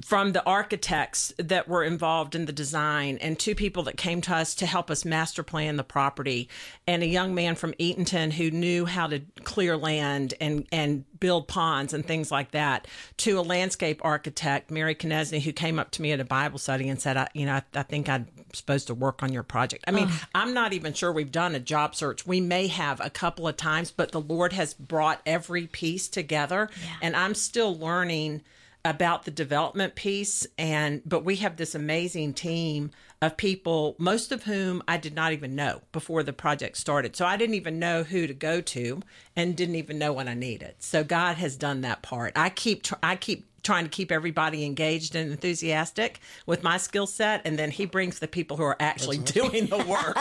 [0.07, 4.33] from the architects that were involved in the design and two people that came to
[4.33, 6.47] us to help us master plan the property
[6.87, 11.49] and a young man from Eatonton who knew how to clear land and and build
[11.49, 16.01] ponds and things like that to a landscape architect Mary Knesny who came up to
[16.01, 18.87] me at a Bible study and said I, you know I, I think I'm supposed
[18.87, 19.83] to work on your project.
[19.89, 22.25] I mean, I'm not even sure we've done a job search.
[22.25, 26.69] We may have a couple of times, but the Lord has brought every piece together
[27.01, 28.43] and I'm still learning
[28.89, 32.89] about the development piece and but we have this amazing team
[33.21, 37.15] of people most of whom I did not even know before the project started.
[37.15, 39.01] So I didn't even know who to go to
[39.35, 40.75] and didn't even know what I needed.
[40.79, 42.33] So God has done that part.
[42.37, 47.07] I keep tr- I keep trying to keep everybody engaged and enthusiastic with my skill
[47.07, 50.17] set and then he brings the people who are actually doing the work.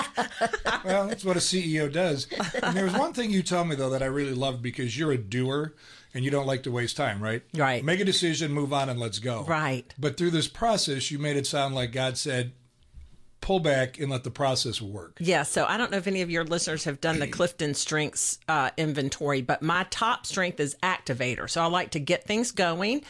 [0.85, 2.27] well, that's what a CEO does.
[2.61, 5.13] And there was one thing you told me though that I really loved because you're
[5.13, 5.75] a doer
[6.17, 7.43] and you don't like to waste time, right?
[7.55, 7.85] Right.
[7.85, 9.45] Make a decision, move on, and let's go.
[9.45, 9.93] Right.
[9.99, 12.53] But through this process, you made it sound like God said,
[13.43, 15.19] pull back and let the process work.
[15.21, 18.39] Yeah, so I don't know if any of your listeners have done the Clifton Strengths
[18.49, 21.51] uh, inventory, but my top strength is activator.
[21.51, 23.05] So I like to get things going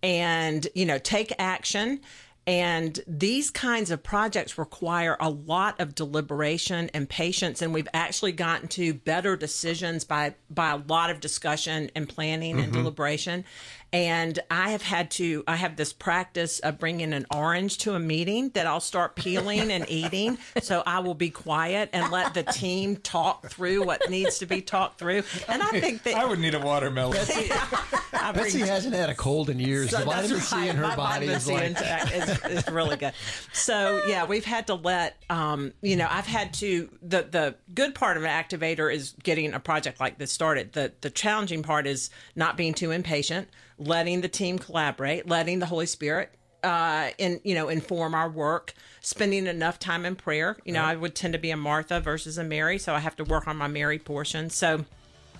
[0.00, 2.00] and, you know, take action.
[2.46, 7.62] And these kinds of projects require a lot of deliberation and patience.
[7.62, 12.58] And we've actually gotten to better decisions by, by a lot of discussion and planning
[12.58, 12.82] and mm-hmm.
[12.82, 13.44] deliberation.
[13.92, 17.98] And I have had to, I have this practice of bringing an orange to a
[17.98, 20.38] meeting that I'll start peeling and eating.
[20.62, 24.62] So I will be quiet and let the team talk through what needs to be
[24.62, 25.24] talked through.
[25.46, 27.18] And I think that I would need a watermelon.
[28.14, 29.90] I Betsy hasn't had a cold in years.
[29.90, 32.96] so the that's vitamin C in her My body is like intake is, is really
[32.96, 33.12] good.
[33.52, 37.94] So yeah, we've had to let um, you know, I've had to the the good
[37.94, 40.72] part of an activator is getting a project like this started.
[40.72, 45.66] The the challenging part is not being too impatient, letting the team collaborate, letting the
[45.66, 50.72] Holy Spirit uh in you know inform our work spending enough time in prayer you
[50.72, 53.24] know i would tend to be a martha versus a mary so i have to
[53.24, 54.84] work on my mary portion so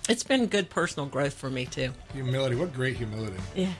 [0.09, 2.55] it's been good personal growth for me too humility.
[2.55, 3.37] What great humility.
[3.55, 3.71] Yeah.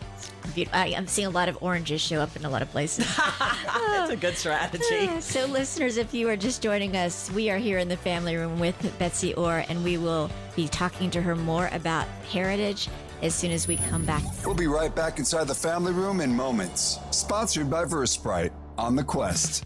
[0.53, 0.79] Beautiful.
[0.79, 3.05] I, I'm seeing a lot of oranges show up in a lot of places.
[3.17, 7.57] that's a good strategy ah, so, listeners, if you are just joining us, we are
[7.57, 11.35] here in the family room with Betsy Orr, and we will be talking to her
[11.35, 12.89] more about heritage
[13.21, 14.23] as soon as we come back.
[14.45, 16.99] We'll be right back inside the family room in moments.
[17.11, 19.63] Sponsored by Versprite on the Quest.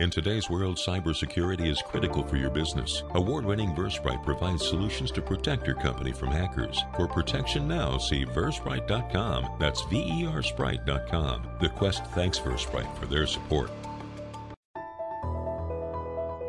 [0.00, 3.02] In today's world, cybersecurity is critical for your business.
[3.10, 6.82] Award winning Versprite provides solutions to protect your company from hackers.
[6.96, 9.56] For protection now, see Versprite.com.
[9.60, 11.46] That's V E R Sprite.com.
[11.60, 13.70] The Quest thanks Versprite for their support.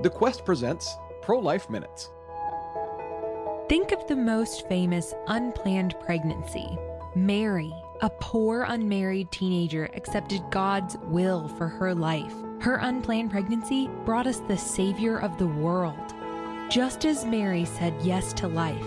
[0.02, 2.10] The Quest presents Pro Life Minutes.
[3.68, 6.78] Think of the most famous unplanned pregnancy.
[7.16, 12.34] Mary, a poor unmarried teenager, accepted God's will for her life.
[12.60, 16.14] Her unplanned pregnancy brought us the Savior of the world.
[16.70, 18.86] Just as Mary said yes to life,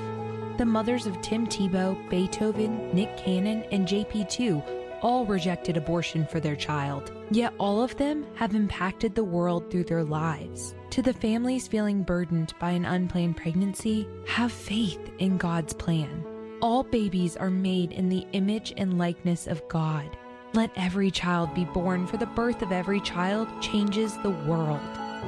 [0.57, 6.57] the mothers of Tim Tebow, Beethoven, Nick Cannon, and JP2 all rejected abortion for their
[6.57, 7.13] child.
[7.31, 10.75] Yet all of them have impacted the world through their lives.
[10.91, 16.24] To the families feeling burdened by an unplanned pregnancy, have faith in God's plan.
[16.63, 20.17] All babies are made in the image and likeness of God.
[20.55, 24.81] Let every child be born, for the birth of every child changes the world.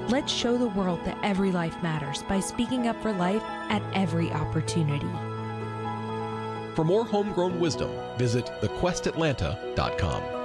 [0.08, 4.30] Let's show the world that every life matters by speaking up for life at every
[4.30, 5.10] opportunity.
[6.74, 10.35] For more homegrown wisdom, visit thequestatlanta.com.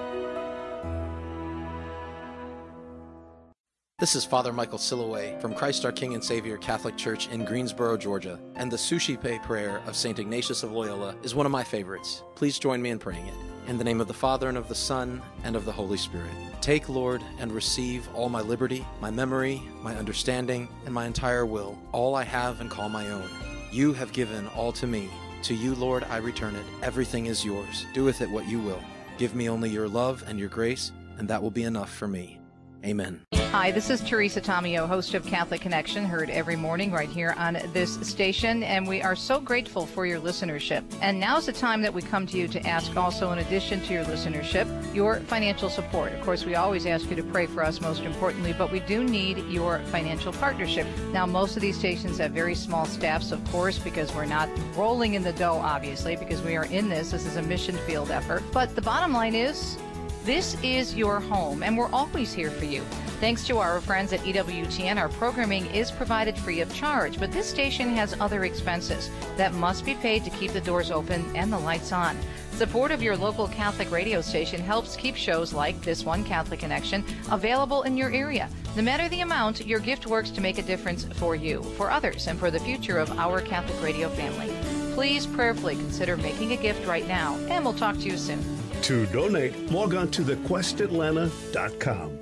[4.02, 7.98] This is Father Michael Silloway from Christ our King and Savior Catholic Church in Greensboro,
[7.98, 8.40] Georgia.
[8.56, 10.18] And the Suscipe prayer of St.
[10.18, 12.24] Ignatius of Loyola is one of my favorites.
[12.34, 13.36] Please join me in praying it.
[13.68, 16.32] In the name of the Father, and of the Son, and of the Holy Spirit.
[16.62, 21.78] Take, Lord, and receive all my liberty, my memory, my understanding, and my entire will,
[21.92, 23.30] all I have and call my own.
[23.72, 25.12] You have given all to me.
[25.44, 26.66] To you, Lord, I return it.
[26.82, 27.86] Everything is yours.
[27.94, 28.82] Do with it what you will.
[29.20, 32.41] Give me only your love and your grace, and that will be enough for me.
[32.84, 33.22] Amen.
[33.52, 37.60] Hi, this is Teresa Tomeo, host of Catholic Connection, heard every morning right here on
[37.74, 40.84] this station, and we are so grateful for your listenership.
[41.02, 43.94] And now's the time that we come to you to ask also, in addition to
[43.94, 46.14] your listenership, your financial support.
[46.14, 49.04] Of course, we always ask you to pray for us, most importantly, but we do
[49.04, 50.88] need your financial partnership.
[51.12, 55.16] Now, most of these stations have very small staffs, of course, because we're not rolling
[55.16, 57.12] in the dough, obviously, because we are in this.
[57.12, 58.44] This is a mission field effort.
[58.54, 59.78] But the bottom line is,
[60.24, 62.82] this is your home, and we're always here for you.
[63.20, 67.50] Thanks to our friends at EWTN, our programming is provided free of charge, but this
[67.50, 71.60] station has other expenses that must be paid to keep the doors open and the
[71.60, 72.18] lights on.
[72.54, 77.04] Support of your local Catholic radio station helps keep shows like this one, Catholic Connection,
[77.32, 78.50] available in your area.
[78.76, 82.28] No matter the amount, your gift works to make a difference for you, for others,
[82.28, 84.54] and for the future of our Catholic radio family.
[84.94, 88.61] Please prayerfully consider making a gift right now, and we'll talk to you soon.
[88.84, 92.18] To donate, log on to thequestatlanta.com.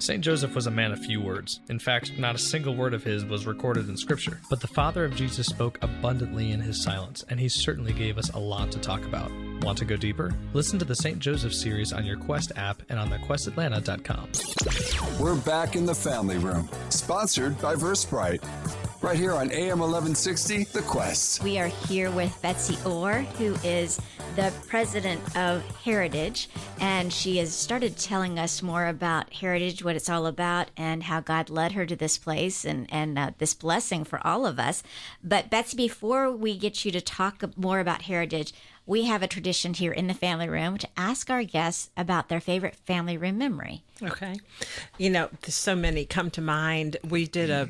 [0.00, 0.24] St.
[0.24, 1.60] Joseph was a man of few words.
[1.68, 4.40] In fact, not a single word of his was recorded in Scripture.
[4.48, 8.30] But the father of Jesus spoke abundantly in his silence, and he certainly gave us
[8.30, 9.30] a lot to talk about.
[9.60, 10.34] Want to go deeper?
[10.54, 11.18] Listen to the St.
[11.18, 15.20] Joseph series on your Quest app and on thequestatlanta.com.
[15.20, 18.42] We're back in the family room, sponsored by Versprite.
[19.02, 21.42] Right here on AM 1160, The Quest.
[21.42, 24.00] We are here with Betsy Orr, who is
[24.36, 30.08] the president of Heritage, and she has started telling us more about Heritage, what it's
[30.08, 34.04] all about, and how God led her to this place and, and uh, this blessing
[34.04, 34.82] for all of us.
[35.22, 38.52] But, Betsy, before we get you to talk more about Heritage,
[38.86, 42.40] we have a tradition here in the family room to ask our guests about their
[42.40, 43.82] favorite family room memory.
[44.02, 44.36] Okay.
[44.98, 46.96] You know, so many come to mind.
[47.08, 47.68] We did a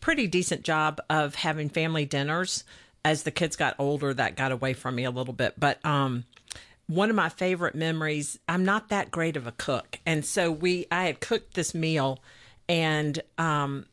[0.00, 2.64] pretty decent job of having family dinners.
[3.04, 5.54] As the kids got older, that got away from me a little bit.
[5.58, 6.24] But um,
[6.86, 9.98] one of my favorite memories, I'm not that great of a cook.
[10.06, 12.20] And so we, I had cooked this meal
[12.68, 13.86] and, um,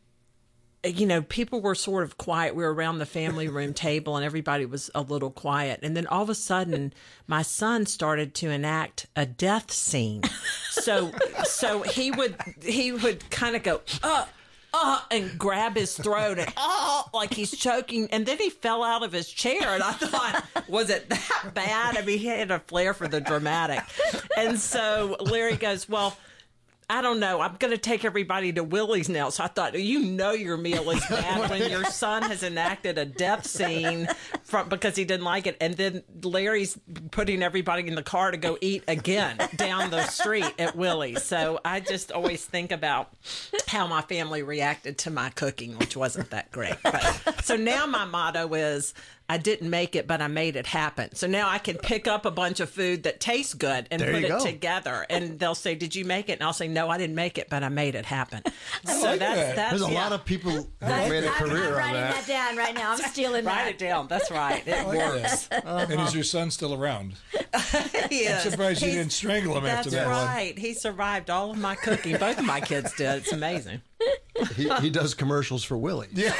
[0.83, 2.55] you know, people were sort of quiet.
[2.55, 5.79] We were around the family room table and everybody was a little quiet.
[5.83, 6.93] And then all of a sudden,
[7.27, 10.21] my son started to enact a death scene.
[10.69, 11.11] So,
[11.43, 14.25] so he would, he would kind of go, uh,
[14.73, 18.07] uh, and grab his throat and oh, like he's choking.
[18.11, 19.73] And then he fell out of his chair.
[19.73, 21.97] And I thought, was it that bad?
[21.97, 23.81] I mean, he had a flair for the dramatic.
[24.37, 26.17] And so Larry goes, well,
[26.91, 27.39] I don't know.
[27.39, 29.29] I'm going to take everybody to Willie's now.
[29.29, 33.05] So I thought, you know, your meal is bad when your son has enacted a
[33.05, 34.07] death scene
[34.43, 36.79] from because he didn't like it, and then Larry's
[37.11, 41.21] putting everybody in the car to go eat again down the street at Willie's.
[41.23, 43.13] So I just always think about
[43.67, 46.75] how my family reacted to my cooking, which wasn't that great.
[46.81, 48.95] But, so now my motto is
[49.29, 51.13] I didn't make it, but I made it happen.
[51.15, 54.11] So now I can pick up a bunch of food that tastes good and There
[54.11, 54.43] put it go.
[54.43, 55.05] together.
[55.09, 57.47] And they'll say, "Did you make it?" And I'll say, "No, I didn't make it,
[57.49, 58.41] but I made it happen."
[58.85, 59.55] So like that's that.
[59.55, 62.25] that's There's a lot of people who have made a I'm career on writing that.
[62.25, 62.91] that down right now.
[62.93, 63.69] I'm stealing Write that.
[63.71, 64.07] it down.
[64.07, 64.63] That's right.
[64.67, 65.47] It Look at works.
[65.47, 65.65] that.
[65.69, 65.85] Uh-huh.
[65.89, 67.13] And is your son still around?
[68.09, 68.41] He is.
[68.43, 70.25] surprised you didn't strangle him That's after that one.
[70.25, 70.57] right.
[70.57, 72.17] He survived all of my cooking.
[72.17, 73.17] Both of my kids did.
[73.17, 73.81] It's amazing.
[74.55, 76.07] He, he does commercials for Willie.
[76.13, 76.33] Yeah.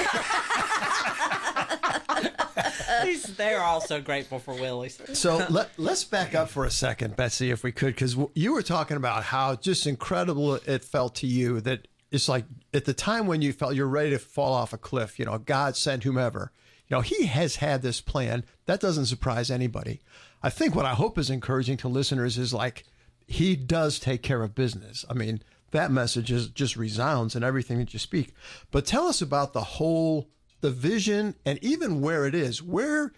[3.37, 5.01] They're all so grateful for Willie's.
[5.13, 8.61] So let, let's back up for a second, Betsy, if we could, because you were
[8.61, 13.27] talking about how just incredible it felt to you that it's like at the time
[13.27, 16.51] when you felt you're ready to fall off a cliff, you know, God sent whomever.
[16.87, 18.43] You know, He has had this plan.
[18.65, 20.01] That doesn't surprise anybody.
[20.41, 22.83] I think what I hope is encouraging to listeners is like
[23.27, 25.05] He does take care of business.
[25.09, 28.33] I mean, that message is just resounds in everything that you speak.
[28.71, 30.29] But tell us about the whole,
[30.61, 32.61] the vision, and even where it is.
[32.61, 33.13] Where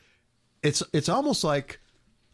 [0.63, 1.79] it's it's almost like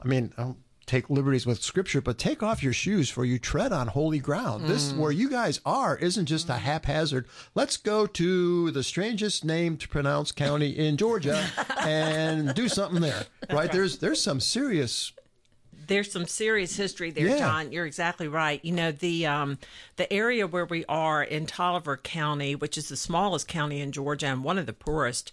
[0.02, 3.38] I mean, I don't take liberties with scripture, but take off your shoes for you
[3.38, 4.66] tread on holy ground.
[4.66, 4.98] This mm.
[4.98, 6.60] where you guys are isn't just a mm.
[6.60, 7.28] haphazard.
[7.54, 11.46] Let's go to the strangest name to pronounce county in Georgia
[11.80, 13.26] and do something there.
[13.52, 13.72] Right?
[13.72, 15.12] There's there's some serious
[15.88, 17.38] there's some serious history there, Yeah.
[17.38, 17.72] John.
[17.72, 18.64] You're exactly right.
[18.64, 19.58] You know the um,
[19.96, 24.28] the area where we are in Taliaferro County, which is the smallest county in Georgia
[24.28, 25.32] and one of the poorest,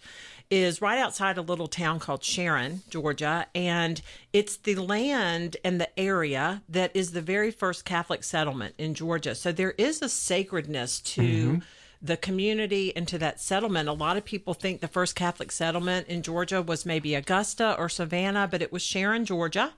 [0.50, 4.00] is right outside a little town called Sharon, Georgia, and
[4.32, 9.34] it's the land and the area that is the very first Catholic settlement in Georgia.
[9.34, 11.60] So there is a sacredness to
[12.02, 13.88] the community and to that settlement.
[13.88, 17.88] A lot of people think the first Catholic settlement in Georgia was maybe Augusta or
[17.88, 19.72] Savannah, but it was Sharon, Georgia.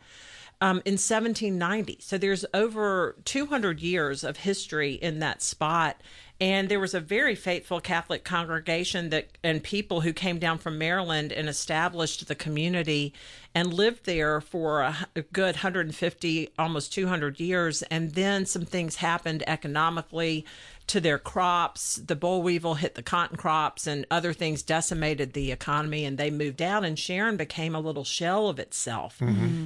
[0.62, 1.98] Um, in 1790.
[2.00, 6.00] So there's over 200 years of history in that spot.
[6.40, 10.78] And there was a very faithful Catholic congregation that and people who came down from
[10.78, 13.14] Maryland and established the community
[13.56, 17.80] and lived there for a, a good 150, almost 200 years.
[17.84, 20.44] And then some things happened economically
[20.88, 21.96] to their crops.
[21.96, 26.30] The boll weevil hit the cotton crops, and other things decimated the economy, and they
[26.30, 26.84] moved out.
[26.84, 29.20] And Sharon became a little shell of itself.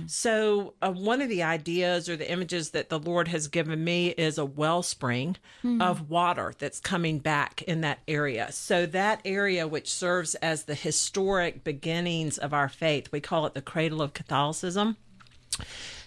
[0.07, 4.09] So, uh, one of the ideas or the images that the Lord has given me
[4.09, 5.37] is a wellspring
[5.81, 8.51] of water that's coming back in that area.
[8.53, 13.55] So, that area, which serves as the historic beginnings of our faith, we call it
[13.55, 14.99] the cradle of Catholicism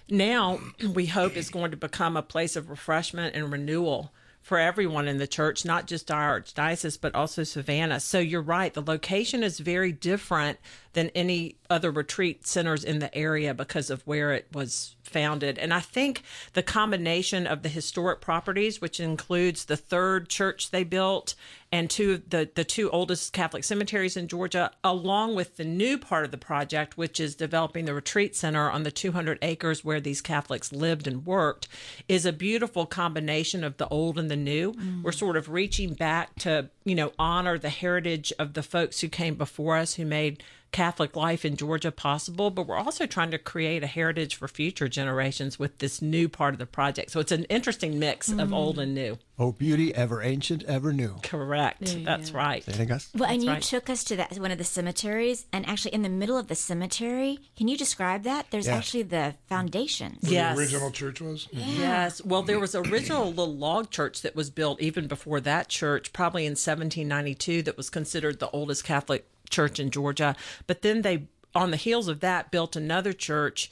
[0.08, 0.60] now
[0.94, 4.14] we hope is going to become a place of refreshment and renewal
[4.44, 8.00] for everyone in the church, not just our archdiocese, but also Savannah.
[8.00, 8.74] So you're right.
[8.74, 10.60] The location is very different
[10.94, 15.58] than any other retreat centers in the area because of where it was founded.
[15.58, 16.24] And I think
[16.54, 21.36] the combination of the historic properties, which includes the third church they built
[21.72, 26.24] and two the the two oldest Catholic cemeteries in Georgia, along with the new part
[26.24, 30.22] of the project, which is developing the retreat center on the 200 acres where these
[30.22, 31.68] Catholics lived and worked,
[32.08, 34.74] is a beautiful combination of the old and the new.
[34.74, 35.02] Mm.
[35.02, 39.08] We're sort of reaching back to you know honor the heritage of the folks who
[39.10, 43.38] came before us who made Catholic life in Georgia possible, but we're also trying to
[43.38, 47.12] create a heritage for future generations with this new part of the project.
[47.12, 48.56] So it's an interesting mix of Mm.
[48.56, 49.20] old and new.
[49.40, 51.16] Oh, beauty, ever ancient, ever new.
[51.24, 52.04] Correct.
[52.06, 52.64] That's right.
[52.68, 53.10] Anything else?
[53.16, 53.62] Well, and you right.
[53.62, 56.56] took us to that one of the cemeteries, and actually in the middle of the
[56.56, 58.52] cemetery, can you describe that?
[58.52, 58.76] There's Yeah.
[58.76, 60.20] actually the foundations.
[60.22, 60.56] Yes.
[60.56, 61.48] The original church was?
[61.52, 62.24] Yes.
[62.24, 66.46] Well, there was original little log church that was built even before that church, probably
[66.46, 70.36] in 1792, that was considered the oldest Catholic church in Georgia.
[70.68, 71.24] But then they,
[71.56, 73.72] on the heels of that, built another church.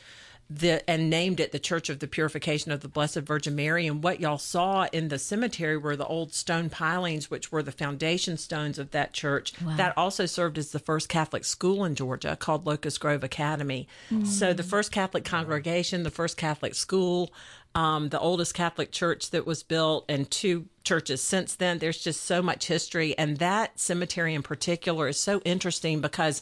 [0.53, 3.87] The, and named it the Church of the Purification of the Blessed Virgin Mary.
[3.87, 7.71] And what y'all saw in the cemetery were the old stone pilings, which were the
[7.71, 9.53] foundation stones of that church.
[9.61, 9.77] Wow.
[9.77, 13.87] That also served as the first Catholic school in Georgia called Locust Grove Academy.
[14.11, 14.27] Mm.
[14.27, 17.31] So the first Catholic congregation, the first Catholic school,
[17.73, 21.77] um, the oldest Catholic church that was built, and two churches since then.
[21.77, 23.17] There's just so much history.
[23.17, 26.41] And that cemetery in particular is so interesting because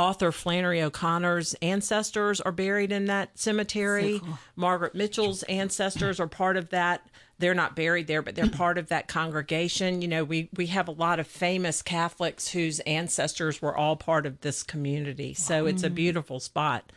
[0.00, 4.22] author Flannery O'Connor's ancestors are buried in that cemetery.
[4.56, 7.06] Margaret Mitchell's ancestors are part of that.
[7.38, 10.00] They're not buried there, but they're part of that congregation.
[10.00, 14.24] You know, we, we have a lot of famous Catholics whose ancestors were all part
[14.24, 15.34] of this community.
[15.34, 16.90] So it's a beautiful spot.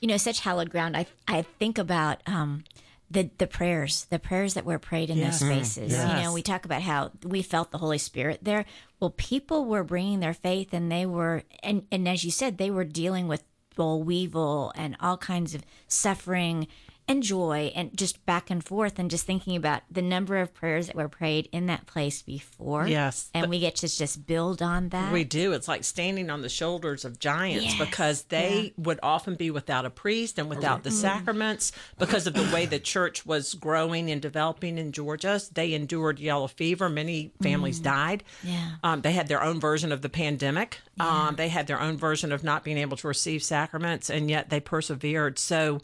[0.00, 0.96] You know, such hallowed ground.
[0.96, 2.64] I I think about um,
[3.10, 5.40] the the prayers, the prayers that were prayed in Yes.
[5.40, 5.92] those Mm, spaces.
[5.92, 8.64] You know, we talk about how we felt the Holy Spirit there.
[9.00, 12.70] Well, people were bringing their faith, and they were, and and as you said, they
[12.70, 13.42] were dealing with
[13.76, 16.66] boll weevil and all kinds of suffering
[17.10, 20.86] and joy and just back and forth and just thinking about the number of prayers
[20.86, 23.30] that were prayed in that place before Yes.
[23.34, 25.52] and we get to just build on that We do.
[25.52, 27.78] It's like standing on the shoulders of giants Yes.
[27.78, 30.94] because they would often be without a priest and without the Mhm.
[31.00, 35.40] sacraments because of the way the church was growing and developing in Georgia.
[35.52, 36.88] They endured yellow fever.
[36.88, 37.84] Many families Mm.
[37.84, 38.24] died.
[38.44, 38.70] Yeah.
[38.84, 40.78] Um, they had their own version of the pandemic.
[41.00, 44.50] Um, they had their own version of not being able to receive sacraments, and yet
[44.50, 45.38] they persevered.
[45.38, 45.80] So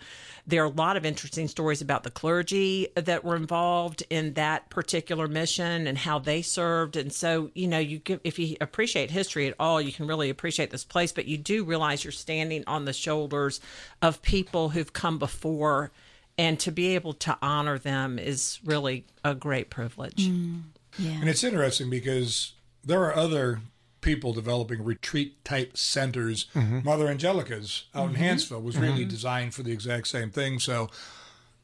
[0.46, 4.70] there are a lot of interesting stories about the clergy that were involved in that
[4.70, 6.96] particular mission and how they served.
[6.96, 10.30] And so, you know, you give, if you appreciate history at all, you can really
[10.30, 11.10] appreciate this place.
[11.10, 13.60] But you do realize you're standing on the shoulders
[14.00, 15.90] of people who've come before,
[16.38, 20.28] and to be able to honor them is really a great privilege.
[20.28, 20.62] Mm,
[20.98, 21.12] yeah.
[21.12, 22.52] And it's interesting because
[22.84, 23.60] there are other
[24.06, 26.46] people developing retreat type centers.
[26.54, 26.84] Mhm.
[26.84, 28.14] Mother Angelica's out Mhm.
[28.14, 29.08] in Hanceville was really Mhm.
[29.08, 30.60] designed for the exact same thing.
[30.60, 30.88] So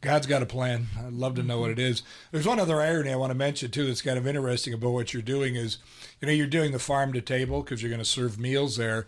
[0.01, 0.89] God's got a plan.
[0.99, 2.03] I'd love to know what it is.
[2.33, 5.13] There's one other irony I want to mention too that's kind of interesting about what
[5.15, 5.79] you're doing is,
[6.21, 9.07] you know, you're doing the farm to table because you're going to serve meals there,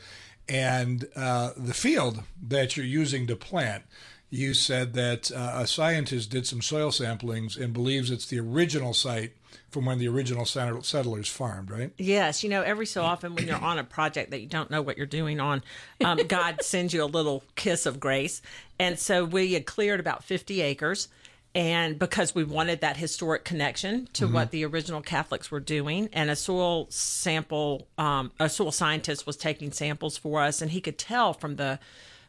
[0.48, 3.82] and uh, the field that you're using to plant.
[4.30, 8.92] You said that uh, a scientist did some soil samplings and believes it's the original
[8.92, 9.32] site
[9.70, 11.92] from when the original settlers settlers farmed, right?
[11.98, 14.82] Yes, you know, every so often when you're on a project that you don't know
[14.82, 15.62] what you're doing on,
[16.04, 18.42] um, God sends you a little kiss of grace.
[18.78, 21.08] And so we had cleared about 50 acres.
[21.56, 24.32] And because we wanted that historic connection to Mhm.
[24.32, 29.36] what the original Catholics were doing, and a soil sample, um, a soil scientist was
[29.36, 31.78] taking samples for us, and he could tell from the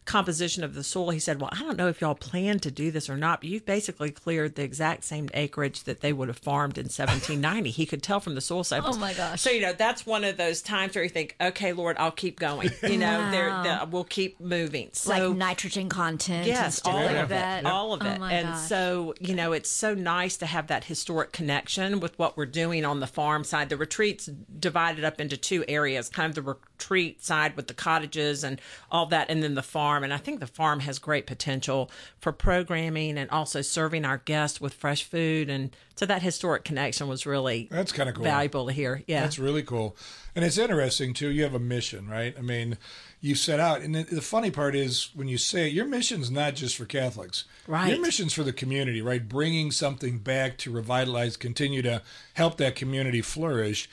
[0.05, 1.09] composition of the soil.
[1.09, 3.49] He said, Well, I don't know if y'all plan to do this or not, but
[3.49, 7.71] you've basically cleared the exact same acreage that they would have farmed in 1790.
[7.71, 8.97] he could tell from the soil samples.
[8.97, 9.41] Oh, my gosh.
[9.41, 12.39] So, you know, that's one of those times where you think, Okay, Lord, I'll keep
[12.39, 12.69] going.
[12.83, 13.31] You know, Wow.
[13.31, 14.89] there we'll keep moving.
[14.93, 17.63] So, like nitrogen content Yes, all like of that.
[17.63, 17.65] it.
[17.65, 18.21] All of Oh it.
[18.21, 18.67] and gosh.
[18.67, 22.85] so, you know, it's so nice to have that historic connection with what we're doing
[22.85, 23.69] on the farm side.
[23.69, 24.27] The retreat's
[24.59, 29.07] divided up into two areas, kind of the retreat side with the cottages and all
[29.07, 29.94] that, and then the farm.
[30.03, 31.89] And I think the farm has great potential
[32.19, 35.49] for programming and also serving our guests with fresh food.
[35.49, 38.23] And so that historic connection was really That's kind of cool.
[38.23, 39.03] valuable to hear.
[39.07, 39.21] Yeah.
[39.21, 39.95] That's really cool.
[40.35, 41.29] And it's interesting, too.
[41.29, 42.35] You have a mission, right?
[42.37, 42.77] I mean,
[43.21, 43.81] you set out.
[43.81, 46.85] And the, the funny part is when you say it, your mission's not just for
[46.85, 47.45] Catholics.
[47.67, 47.91] Right.
[47.91, 49.27] Your mission's for the community, right?
[49.27, 52.01] Bringing something back to revitalize, continue to
[52.33, 53.89] help that community flourish.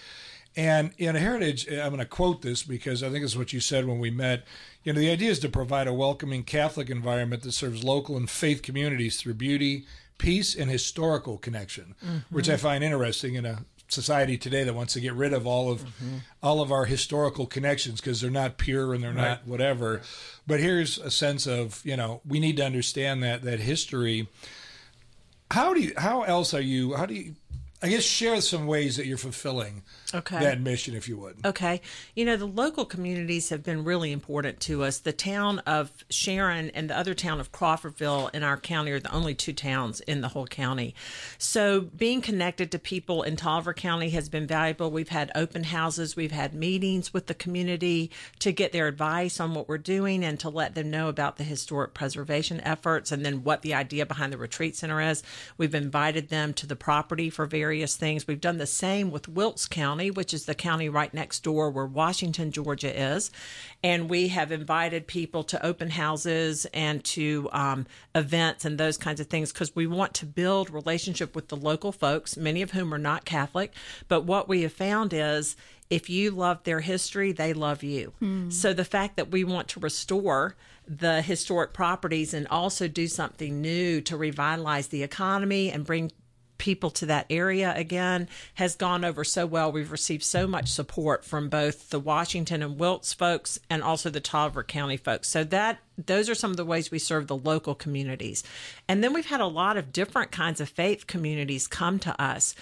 [0.56, 3.86] And in Heritage, I'm going to quote this because I think it's what you said
[3.86, 4.44] when we met.
[4.84, 8.28] You know, the idea is to provide a welcoming Catholic environment that serves local and
[8.28, 9.86] faith communities through beauty,
[10.18, 12.18] peace, and historical connection, mm-hmm.
[12.30, 15.70] which I find interesting in a society today that wants to get rid of all
[15.70, 16.16] of mm-hmm.
[16.42, 19.28] all of our historical connections because they're not pure and they're Right.
[19.28, 20.00] not whatever.
[20.46, 24.28] But here's a sense of you know we need to understand that that history.
[25.50, 25.92] How do you?
[25.98, 26.94] How else are you?
[26.94, 27.34] How do you?
[27.84, 29.82] I guess share some ways that you're fulfilling
[30.14, 30.38] Okay.
[30.38, 31.44] that mission, if you would.
[31.44, 31.80] Okay.
[32.14, 34.98] You know, the local communities have been really important to us.
[34.98, 39.12] The town of Sharon and the other town of Crawfordville in our county are the
[39.12, 40.94] only two towns in the whole county.
[41.38, 44.90] So being connected to people in Taliaferro County has been valuable.
[44.90, 49.54] We've had open houses, we've had meetings with the community to get their advice on
[49.54, 53.42] what we're doing and to let them know about the historic preservation efforts and then
[53.42, 55.24] what the idea behind the retreat center is.
[55.58, 58.26] We've invited them to the property for various things.
[58.26, 61.86] We've done the same with Wilkes County, which is the county right next door where
[61.86, 63.30] Washington, Georgia is.
[63.82, 69.20] And we have invited people to open houses and to um, events and those kinds
[69.20, 72.92] of things because we want to build relationship with the local folks, many of whom
[72.92, 73.72] are not Catholic.
[74.08, 75.56] But what we have found is
[75.90, 78.12] if you love their history, they love you.
[78.18, 78.50] Hmm.
[78.50, 80.56] So the fact that we want to restore
[80.88, 86.10] the historic properties and also do something new to revitalize the economy and bring
[86.62, 89.72] people to that area again has gone over so well.
[89.72, 94.20] We've received so much support from both the Washington and Wilkes folks and also the
[94.20, 95.28] Taliaferro County folks.
[95.28, 98.44] So that those are some of the ways we serve the local communities.
[98.86, 102.54] And then we've had a lot of different kinds of faith communities come to us.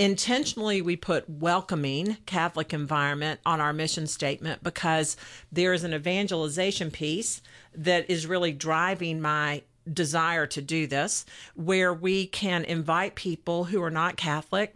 [0.00, 5.16] Intentionally, we put welcoming Catholic environment on our mission statement because
[5.52, 7.40] there is an evangelization piece
[7.76, 13.82] that is really driving my desire to do this, where we can invite people who
[13.82, 14.74] are not Catholic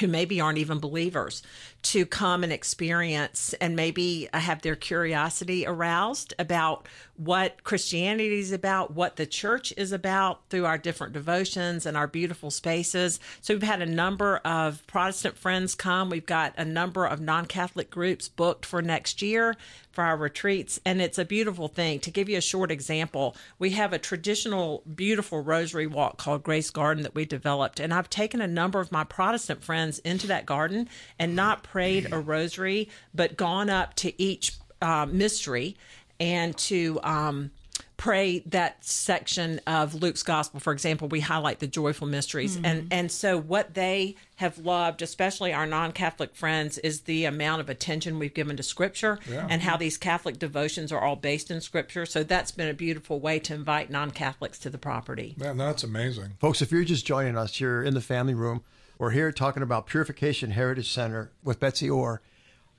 [0.00, 1.42] who maybe aren't even believers
[1.86, 8.50] to come and experience and maybe uh, have their curiosity aroused about what Christianity is
[8.50, 13.20] about, what the church is about through our different devotions and our beautiful spaces.
[13.40, 16.10] So we've had a number of Protestant friends come.
[16.10, 19.56] We've got a number of non Catholic groups booked for next year
[19.92, 20.78] for our retreats.
[20.84, 22.00] And it's a beautiful thing.
[22.00, 26.68] To give you a short example, we have a traditional, beautiful rosary walk called Grace
[26.68, 27.80] Garden that we developed.
[27.80, 32.10] And I've taken a number of my Protestant friends into that garden and not prayed
[32.10, 35.76] a rosary, but gone up to each uh, mystery
[36.18, 37.50] and to um,
[37.98, 40.58] pray that section of Luke's gospel.
[40.58, 45.52] For example, we highlight the joyful mysteries, and and so what they have loved, especially
[45.52, 49.46] our non-Catholic friends, is the amount of attention we've given to Scripture Yeah.
[49.50, 52.06] and how these Catholic devotions are all based in Scripture.
[52.06, 55.34] So that's been a beautiful way to invite non-Catholics to the property.
[55.38, 56.36] Man, that's amazing.
[56.38, 58.62] Folks, if you're just joining us, you're in the family room.
[58.98, 62.22] We're here talking about Purification Heritage Center with Betsy Orr.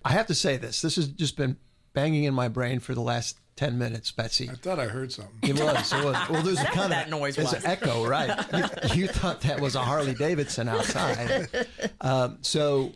[0.03, 0.81] I have to say this.
[0.81, 1.57] This has just been
[1.93, 4.49] banging in my brain for the last 10 minutes, Betsy.
[4.49, 5.37] I thought I heard something.
[5.41, 5.93] It was.
[5.93, 6.15] It was.
[6.29, 7.63] Well, there's a kind what of noise there's was.
[7.63, 8.45] an echo, right?
[8.95, 11.49] You, you thought that was a Harley Davidson outside.
[12.01, 12.93] Um, so,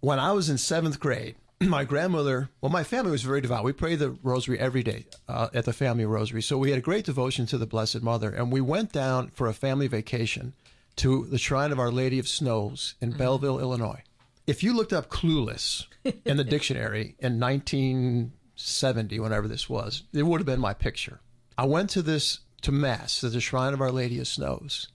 [0.00, 3.64] when I was in seventh grade, my grandmother, well, my family was very devout.
[3.64, 6.42] We prayed the rosary every day uh, at the family rosary.
[6.42, 9.48] So we had a great devotion to the Blessed Mother, and we went down for
[9.48, 10.54] a family vacation
[10.98, 13.18] to the Shrine of Our Lady of Snows in mm-hmm.
[13.18, 14.02] Belleville, Illinois.
[14.48, 15.86] If you looked up "clueless"
[16.24, 21.20] in the dictionary in 1970, whenever this was, it would have been my picture.
[21.56, 24.88] I went to this to mass to the Shrine of Our Lady of Snows,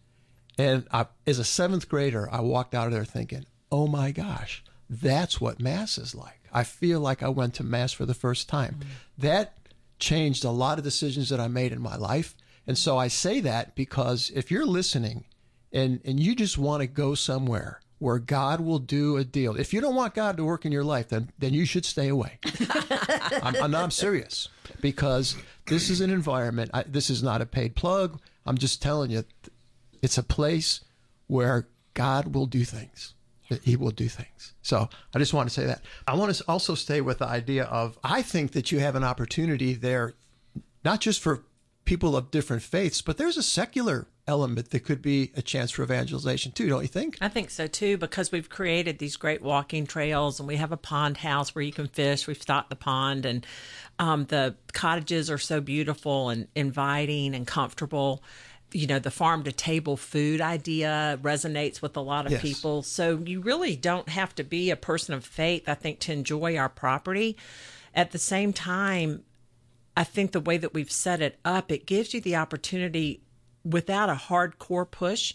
[0.58, 4.62] and I, as a seventh grader, I walked out of there thinking, "Oh my gosh,
[4.89, 8.49] that's what mass is like." I feel like I went to mass for the first
[8.49, 8.76] time.
[8.80, 8.89] Mm-hmm.
[9.20, 9.54] That
[9.99, 12.36] changed a lot of decisions that I made in my life,
[12.68, 15.24] and so I say that because if you're listening,
[15.74, 19.55] and and you just want to go somewhere where God will do a deal.
[19.55, 22.09] If you don't want God to work in your life, then then you should stay
[22.09, 22.39] away.
[23.41, 24.49] I'm, I'm, I'm serious
[24.82, 25.36] because
[25.67, 26.71] this is an environment.
[26.74, 28.19] I, this is not a paid plug.
[28.45, 29.24] I'm just telling you,
[30.01, 30.82] it's a place
[31.28, 33.13] where God will do things.
[33.61, 34.53] He will do things.
[34.61, 35.82] So I just want to say that.
[36.07, 39.03] I want to also stay with the idea of I think that you have an
[39.03, 40.13] opportunity there,
[40.84, 41.43] not just for
[41.86, 45.84] people of different faiths, but there's a secular element that could be a chance for
[45.84, 47.17] evangelization too, don't you think?
[47.19, 50.78] I think so too, because we've created these great walking trails and we have a
[50.78, 52.26] pond house where you can fish.
[52.26, 53.45] We've stocked the pond and
[53.99, 58.24] um, the cottages are so beautiful and inviting and comfortable.
[58.71, 62.41] You know, the farm to table food idea resonates with a lot of Yes.
[62.41, 62.82] people.
[62.82, 66.57] So you really don't have to be a person of faith, I think, to enjoy
[66.57, 67.38] our property.
[67.93, 69.24] At the same time,
[69.95, 73.21] I think the way that we've set it up, it gives you the opportunity
[73.64, 75.34] without a hardcore push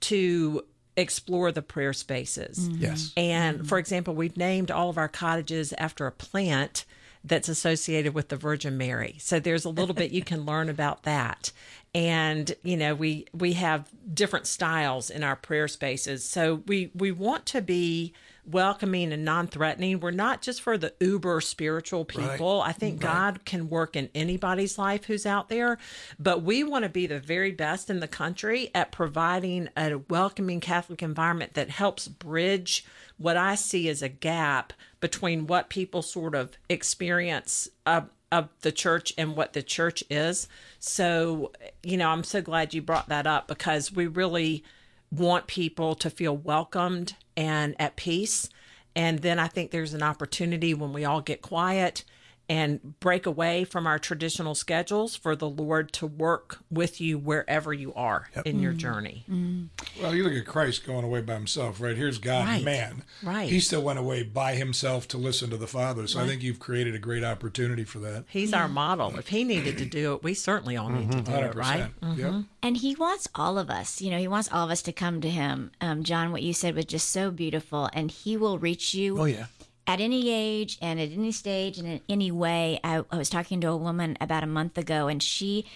[0.00, 0.64] to
[0.96, 2.68] explore the prayer spaces.
[2.68, 2.82] Mm-hmm.
[2.82, 3.12] Yes.
[3.16, 6.84] And for example, we've named all of our cottages after a plant
[7.24, 9.16] that's associated with the Virgin Mary.
[9.18, 11.52] So there's a little bit you can learn about that.
[11.94, 16.24] And you know, we we have different styles in our prayer spaces.
[16.24, 18.12] So we we want to be
[18.46, 20.00] welcoming and non-threatening.
[20.00, 22.60] We're not just for the uber spiritual people.
[22.60, 25.78] I think God can work in anybody's life who's out there,
[26.18, 30.60] but we want to be the very best in the country at providing a welcoming
[30.60, 32.84] Catholic environment that helps bridge
[33.16, 38.72] what I see as a gap between what people sort of experience of, of the
[38.72, 40.48] church and what the church is.
[40.80, 44.64] So, you know, I'm so glad you brought that up because we really
[45.10, 48.48] want people to feel welcomed and at peace.
[48.96, 52.04] And then I think there's an opportunity when we all get quiet
[52.48, 57.72] and break away from our traditional schedules for the Lord to work with you wherever
[57.72, 58.76] you are in your mm.
[58.76, 59.24] journey.
[59.30, 59.68] Mm.
[60.00, 61.96] Well, you look at Christ going away by himself, right?
[61.96, 62.64] Here's God, Right.
[62.64, 63.02] man.
[63.22, 63.48] Right.
[63.48, 66.06] He still went away by himself to listen to the Father.
[66.06, 68.24] So I think you've created a great opportunity for that.
[68.28, 69.18] He's our model.
[69.18, 71.32] If he needed to do it, we certainly all need to mm-hmm.
[71.32, 71.90] do it, right?
[72.00, 72.08] 100%.
[72.10, 72.20] Mm-hmm.
[72.20, 72.44] Yep.
[72.62, 75.20] And he wants all of us, you know, he wants all of us to come
[75.20, 75.70] to him.
[75.80, 79.24] Um, John, what you said was just so beautiful, and he will reach you Oh
[79.24, 79.46] yeah.
[79.86, 82.80] At any age and at any stage and in any way.
[82.82, 85.66] I, I was talking to a woman about a month ago, and she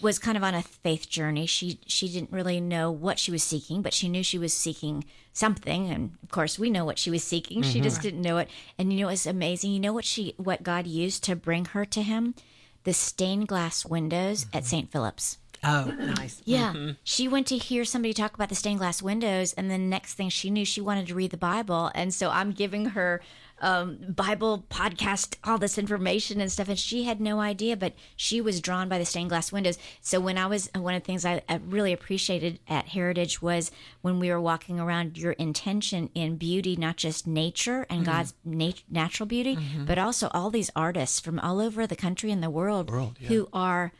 [0.00, 1.46] was kind of on a faith journey.
[1.46, 5.04] She she didn't really know what she was seeking, but she knew she was seeking
[5.32, 5.90] something.
[5.90, 7.62] And of course, we know what she was seeking.
[7.62, 8.02] She just mm-hmm.
[8.02, 8.48] didn't know it.
[8.78, 9.72] And you know, it's amazing.
[9.72, 12.34] You know what she what God used to bring her to Him,
[12.84, 14.68] the stained glass windows at mm-hmm.
[14.68, 14.92] St.
[14.92, 15.38] Philip's.
[15.66, 16.42] Oh, nice.
[16.44, 16.72] Yeah.
[16.74, 16.92] Mm-hmm.
[17.04, 20.28] She went to hear somebody talk about the stained glass windows, and the next thing
[20.28, 21.90] she knew, she wanted to read the Bible.
[21.94, 23.22] And so I'm giving her
[23.64, 28.40] um, Bible podcast, all this information and stuff, and she had no idea, but she
[28.40, 29.78] was drawn by the stained glass windows.
[30.02, 33.70] So when I was, one of the things I, I really appreciated at Heritage was
[34.02, 38.82] when we were walking around, your intention in beauty, not just nature and God's nat-
[38.90, 39.56] natural beauty,
[39.86, 42.90] but also all these artists from all over the country and the world,
[43.28, 43.92] who are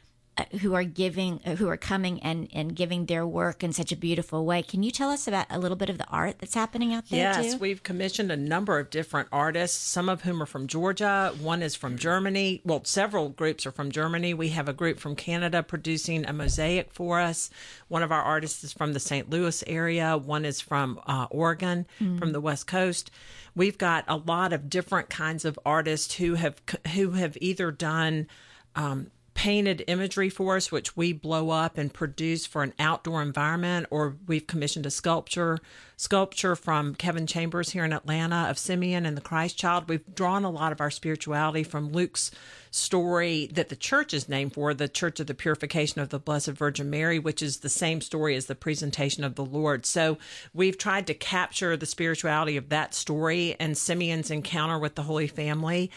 [0.61, 3.97] who are giving uh, who are coming and and giving their work in such a
[3.97, 6.93] beautiful way can you tell us about a little bit of the art that's happening
[6.93, 10.47] out there Yes, too we've commissioned a number of different artists, some of whom are
[10.47, 11.33] from Georgia.
[11.41, 12.61] One is from Germany.
[12.65, 14.35] Well, several groups are from Germany.
[14.35, 17.51] We have a group from Canada producing a mosaic for us.
[17.89, 19.31] One of our artists is from the St.
[19.31, 21.87] Louis area, one is from uh, Oregon,
[22.19, 23.11] from the West Coast.
[23.55, 26.61] We've got a lot of different kinds of artists who have
[26.95, 28.27] who have either done
[28.75, 33.87] um, painted imagery for us, which we blow up and produce for an outdoor environment,
[33.91, 35.59] or we've commissioned a sculpture
[35.97, 39.89] sculpture from Kevin Chambers here in Atlanta of Simeon and the Christ Child.
[39.89, 42.31] We've drawn a lot of our spirituality from Luke's
[42.71, 46.51] story that the church is named for, the Church of the Purification of the Blessed
[46.51, 49.87] Virgin Mary, which is the same story as the presentation of the Lord.
[49.87, 50.19] So
[50.53, 55.29] we've tried to capture the spirituality of that story and Simeon's encounter with the Holy
[55.29, 55.91] Family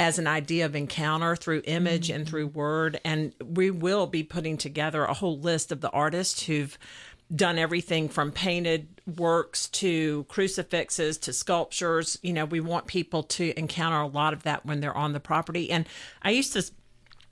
[0.00, 2.58] as an idea of encounter through image and through mm-hmm.
[2.58, 3.00] word.
[3.04, 6.78] And we will be putting together a whole list of the artists who've
[7.34, 12.18] done everything from painted works to crucifixes to sculptures.
[12.22, 15.20] You know, we want people to encounter a lot of that when they're on the
[15.20, 15.70] property.
[15.70, 15.86] And
[16.22, 16.64] I used to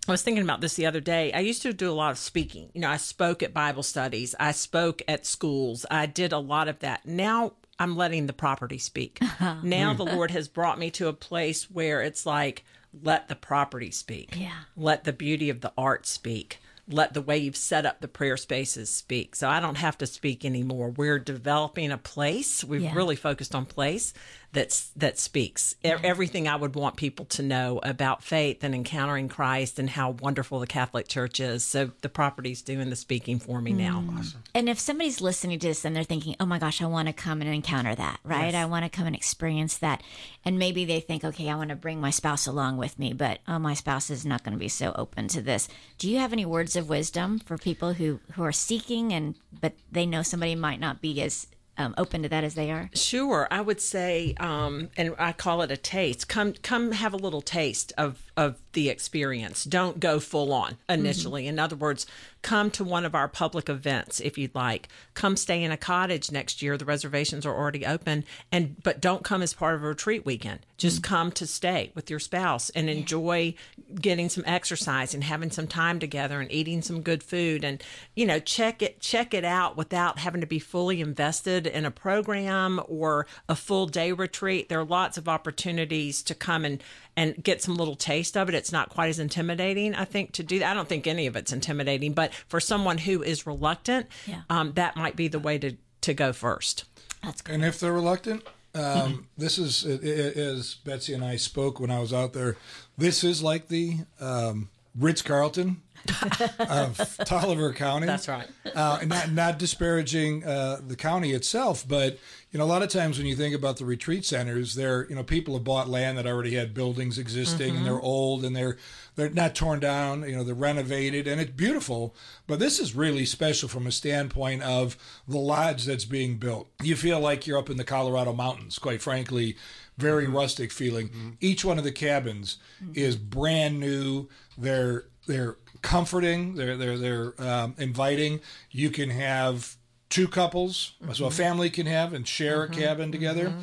[0.08, 1.32] I was thinking about this the other day.
[1.32, 2.70] I used to do a lot of speaking.
[2.74, 6.68] You know, I spoke at Bible studies, I spoke at schools, I did a lot
[6.68, 7.06] of that.
[7.06, 9.20] Now I'm letting the property speak.
[9.36, 9.56] Uh-huh.
[9.62, 10.16] now the mm-hmm.
[10.16, 12.64] Lord has brought me to a place where it's like,
[13.02, 14.34] let the property speak.
[14.34, 14.60] Yeah.
[14.76, 16.58] Let the beauty of the art speak.
[16.88, 19.34] Let the way you've set up the prayer spaces speak.
[19.36, 20.88] So I don't have to speak anymore.
[20.90, 22.64] We're developing a place.
[22.64, 22.94] We've Yeah.
[22.94, 24.14] really focused on place
[24.56, 25.76] that's that speaks.
[25.84, 30.12] E- everything I would want people to know about faith and encountering Christ and how
[30.12, 31.62] wonderful the Catholic Church is.
[31.62, 34.02] So the property's doing the speaking for me now.
[34.06, 34.34] Mm.
[34.54, 37.12] and if somebody's listening to this and they're thinking oh my gosh i want to
[37.12, 38.54] come and encounter that right?
[38.54, 40.02] I want to come and experience that.
[40.44, 43.40] And maybe they think okay i want to bring my spouse along with me but
[43.46, 45.68] oh my spouse is not going to be so open to this.
[45.98, 49.74] Do you have any words of wisdom for people who who are seeking and but
[49.92, 51.46] they know somebody might not be as
[51.78, 55.62] um, open to that as they are Sure, I would say, um, and I call
[55.62, 56.28] it a taste.
[56.28, 59.64] Come, come, have a little taste of of the experience.
[59.64, 61.42] Don't go full on initially.
[61.42, 61.50] Mm-hmm.
[61.50, 62.06] In other words,
[62.42, 64.88] come to one of our public events if you'd like.
[65.14, 66.76] Come stay in a cottage next year.
[66.76, 70.60] The reservations are already open, and but don't come as part of a retreat weekend.
[70.76, 71.14] Just mm-hmm.
[71.14, 73.54] come to stay with your spouse and enjoy
[74.00, 77.82] getting some exercise and having some time together and eating some good food and
[78.14, 81.90] you know check it check it out without having to be fully invested in a
[81.90, 86.82] program or a full day retreat there are lots of opportunities to come and
[87.16, 90.42] and get some little taste of it it's not quite as intimidating i think to
[90.42, 94.06] do that i don't think any of it's intimidating but for someone who is reluctant
[94.26, 94.42] Yeah.
[94.50, 96.84] um, that might be the way to to go first
[97.22, 98.42] that's great And if they're reluctant,
[98.74, 102.56] Um, this is i- i- as Betsy and I spoke when I was out there.
[102.98, 104.68] This is like the um,
[104.98, 108.06] Ritz Carlton of Taliaferro County.
[108.06, 108.46] That's right.
[108.74, 112.18] Uh, and not not disparaging uh, the county itself, but
[112.52, 115.14] you know a lot of times when you think about the retreat centers, they're you
[115.16, 117.76] know people have bought land that already had buildings existing Mm-hmm.
[117.78, 118.76] and they're old and they're
[119.16, 120.22] they're not torn down.
[120.28, 122.14] You know they're renovated and it's beautiful.
[122.46, 126.68] But this is really special from a standpoint of the lodge that's being built.
[126.82, 129.56] You feel like you're up in the Colorado mountains, quite frankly.
[129.98, 130.36] Very mm-hmm.
[130.36, 131.08] rustic feeling.
[131.08, 131.30] Mm-hmm.
[131.40, 132.92] Each one of the cabins mm-hmm.
[132.94, 134.28] is brand new.
[134.58, 136.54] They're they're comforting.
[136.54, 138.40] They're they're they're um, inviting.
[138.70, 139.76] You can have
[140.08, 143.54] two couples, so a family can have and share a cabin together.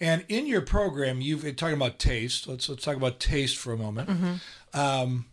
[0.00, 2.48] And in your program, you've talking about taste.
[2.48, 4.40] Let's let's talk about taste for a moment.
[4.74, 5.26] Um,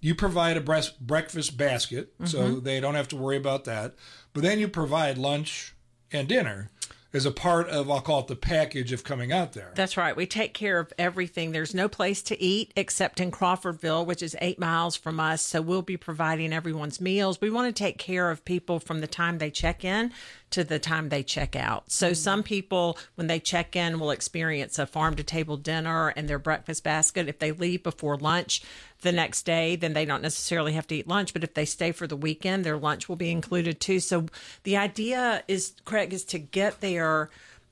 [0.00, 3.94] you provide a breast, breakfast basket, so they don't have to worry about that.
[4.32, 5.74] But then you provide lunch
[6.12, 6.70] and dinner
[7.12, 9.72] as a part of I'll call it the package of coming out there.
[9.74, 10.16] That's right.
[10.16, 11.52] We take care of everything.
[11.52, 15.42] There's no place to eat except in Crawfordville, which is eight miles from us.
[15.42, 17.40] So we'll be providing everyone's meals.
[17.40, 20.12] We want to take care of people from the time they check in
[20.56, 21.90] to the time they check out.
[21.92, 22.14] So mm-hmm.
[22.14, 26.38] some people, when they check in, will experience a farm to table dinner and their
[26.38, 27.28] breakfast basket.
[27.28, 28.62] If they leave before lunch
[29.02, 31.34] the next day, then they don't necessarily have to eat lunch.
[31.34, 34.00] But if they stay for the weekend, their lunch will be included too.
[34.00, 34.28] So
[34.62, 37.28] the idea is, Craig, is to get there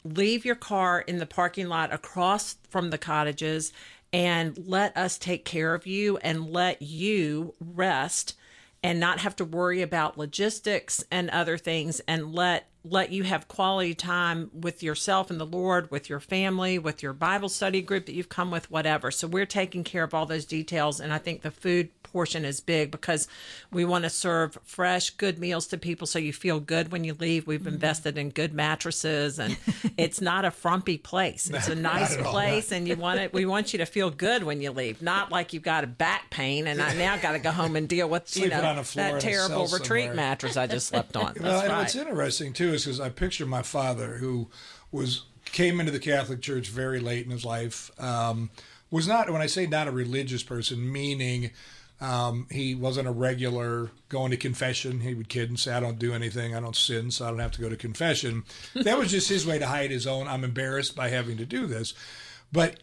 [0.07, 3.73] leave your car in the parking lot across from the cottages
[4.13, 8.37] and let us take care of you and let you rest
[8.85, 13.49] and not have to worry about logistics and other things and let let you have
[13.49, 18.07] quality time with yourself and the Lord, with your family, with your Bible study group
[18.07, 19.11] that you've come with, whatever.
[19.11, 22.61] So we're taking care of all those details and I think the food portion is
[22.61, 23.27] big because
[23.73, 27.13] we want to serve fresh, good meals to people so you feel good when you
[27.13, 27.45] leave.
[27.45, 29.57] We've invested in good mattresses and
[29.97, 31.51] it's not a frumpy place.
[31.51, 34.61] It's a nice place and you want it we want you to feel good when
[34.61, 37.51] you leave, not like you've got a back pain and I now got to go
[37.51, 40.15] home and deal with, you Sleeping know, on a floor that terrible retreat somewhere.
[40.15, 41.35] mattress I just slept on.
[41.41, 41.79] Well, That's and right.
[41.81, 44.49] what's interesting too is because I picture my father, who
[44.93, 48.51] was came into the Catholic Church very late in his life, um,
[48.91, 51.51] was not when I say not a religious person, meaning
[52.01, 55.01] um, he wasn't a regular going to confession.
[55.01, 56.55] He would kid and say, "I don't do anything.
[56.55, 59.47] I don't sin, so I don't have to go to confession." that was just his
[59.47, 60.29] way to hide his own.
[60.29, 61.95] I'm embarrassed by having to do this,
[62.53, 62.81] but.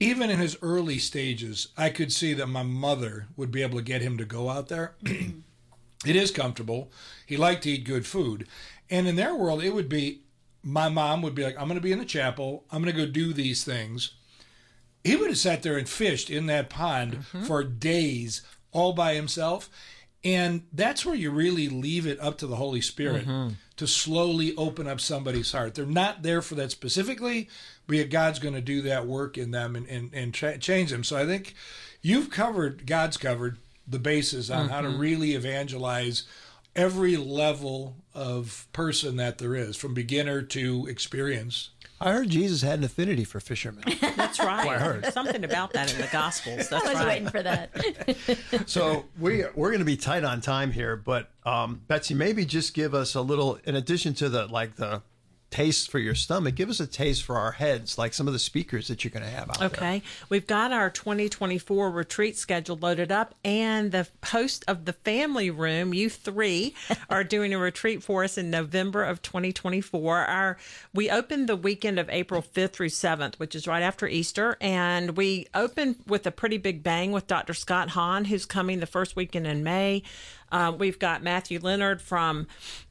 [0.00, 3.84] Even in his early stages, I could see that my mother would be able to
[3.84, 4.96] get him to go out there.
[6.04, 6.90] It is comfortable.
[7.26, 8.46] He liked to eat good food.
[8.90, 10.20] And in their world, it would be
[10.62, 12.64] my mom would be like, I'm going to be in the chapel.
[12.70, 14.12] I'm going to go do these things.
[15.04, 17.42] He would have sat there and fished in that pond mm-hmm.
[17.44, 18.42] for days
[18.72, 19.70] all by himself.
[20.24, 23.54] And that's where you really leave it up to the Holy Spirit mm-hmm.
[23.76, 25.74] to slowly open up somebody's heart.
[25.74, 27.50] They're not there for that specifically,
[27.86, 30.90] but yet God's going to do that work in them and, and, and tra- change
[30.90, 31.04] them.
[31.04, 31.54] So I think
[32.00, 34.98] you've covered, God's covered the bases on how to mm-hmm.
[34.98, 36.24] really evangelize
[36.74, 41.68] every level of person that there is, from beginner to experience.
[42.00, 43.84] I heard Jesus had an affinity for fishermen.
[44.16, 44.68] That's right.
[44.68, 46.68] I heard Something about that in the Gospels.
[46.70, 47.06] That's I was right.
[47.06, 47.70] waiting for that.
[48.66, 52.74] so we we're going to be tight on time here, but um, Betsy, maybe just
[52.74, 55.02] give us a little, in addition to the like the
[55.54, 58.40] taste for your stomach, give us a taste for our heads, like some of the
[58.40, 59.68] speakers that you're going to have out there.
[59.68, 60.02] Okay.
[60.28, 65.94] We've got our 2024 retreat schedule loaded up, and the host of the family room,
[65.94, 66.74] you three,
[67.08, 70.26] are doing a retreat for us in November of 2024.
[70.26, 70.58] Our
[70.92, 75.16] We opened the weekend of April 5th through 7th, which is right after Easter, and
[75.16, 77.54] we opened with a pretty big bang with Dr.
[77.54, 80.02] Scott Hahn, who's coming the first weekend in May.
[80.54, 82.46] Uh, we've got Matthew Leonard from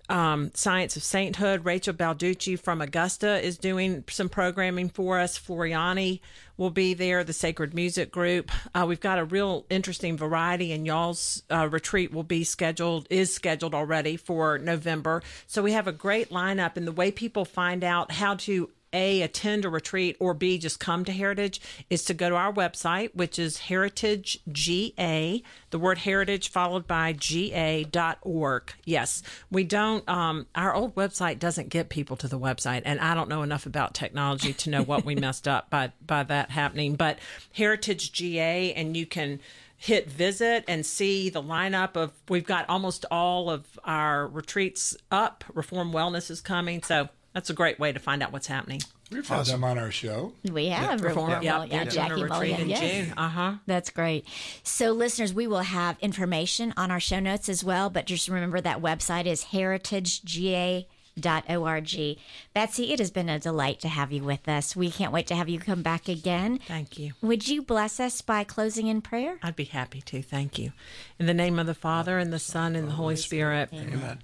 [0.10, 1.66] um, Science of Sainthood.
[1.66, 5.40] Rachel Balducci from Augusta is doing some programming for us.
[5.40, 6.20] Floriani
[6.58, 8.52] will be there, the Sacred Music Group.
[8.76, 13.34] Uh, we've got a real interesting variety, and y'all's uh, retreat will be scheduled, is
[13.34, 15.24] scheduled already for November.
[15.48, 19.22] So we have a great lineup, and the way people find out how to a
[19.22, 23.14] attend a retreat or b just come to heritage is to go to our website
[23.14, 29.22] which is heritage ga the word heritage followed by ga.org yes
[29.52, 33.30] we don't um, our old website doesn't get people to the website and i don't
[33.30, 37.18] know enough about technology to know what we messed up by by that happening but
[37.54, 39.40] heritage ga and you can
[39.84, 45.44] hit visit and see the lineup of we've got almost all of our retreats up.
[45.54, 48.82] Reform wellness is coming so that's a great way to find out what's happening.
[49.12, 50.34] We've had them on our show.
[50.50, 51.86] We have Reform, Reform, yeah, yeah, yeah.
[51.86, 52.80] Jackie Doing Mulligan, yes.
[52.80, 53.14] June.
[53.18, 53.54] Uh-huh.
[53.68, 54.26] That's great.
[54.64, 58.60] So, listeners, we will have information on our show notes as well, but just remember
[58.62, 62.18] that website is heritagega questatlanta.org.
[62.54, 64.76] Betsy, it has been a delight to have you with us.
[64.76, 66.60] We can't wait to have you come back again.
[66.68, 67.14] Thank you.
[67.22, 69.38] Would you bless us by closing in prayer?
[69.44, 70.22] I'd be happy to.
[70.22, 70.72] Thank you.
[71.20, 73.70] In the name of the Father, and the Son, and the Holy Spirit.
[73.74, 74.20] Amen.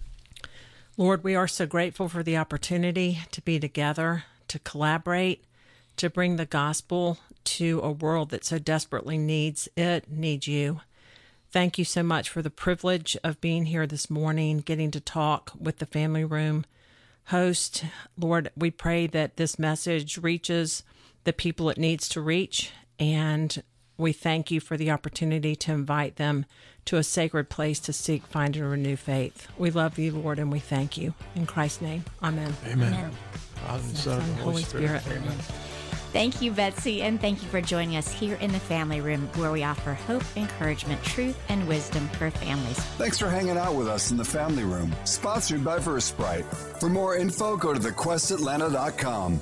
[1.00, 5.45] Lord, we are so grateful for the opportunity to be together, to collaborate,
[5.95, 10.82] to bring the gospel to a world that so desperately needs it, needs you.
[11.52, 15.54] Thank you so much for the privilege of being here this morning, getting to talk
[15.58, 16.66] with the family room
[17.28, 17.86] host.
[18.18, 20.84] Lord, we pray that this message reaches
[21.24, 23.64] the people it needs to reach, and
[24.00, 26.45] we thank you for the opportunity to invite them
[26.86, 29.47] to a sacred place to seek, find, and renew faith.
[29.58, 31.14] We love you, Lord, and we thank you.
[31.36, 32.56] In Christ's name, amen.
[32.66, 32.93] Amen.
[32.93, 33.12] Amen.
[33.56, 35.04] Father and Son and Holy Spirit.
[35.06, 35.38] Amen.
[36.12, 39.52] Thank you, Betsy, and thank you for joining us here in the family room where
[39.52, 42.80] we offer hope, encouragement, truth, and wisdom for families.
[42.97, 46.45] Thanks for hanging out with us in the family room, sponsored by Verse Bright.
[46.80, 49.39] For more info, go to thequestatlanta.com.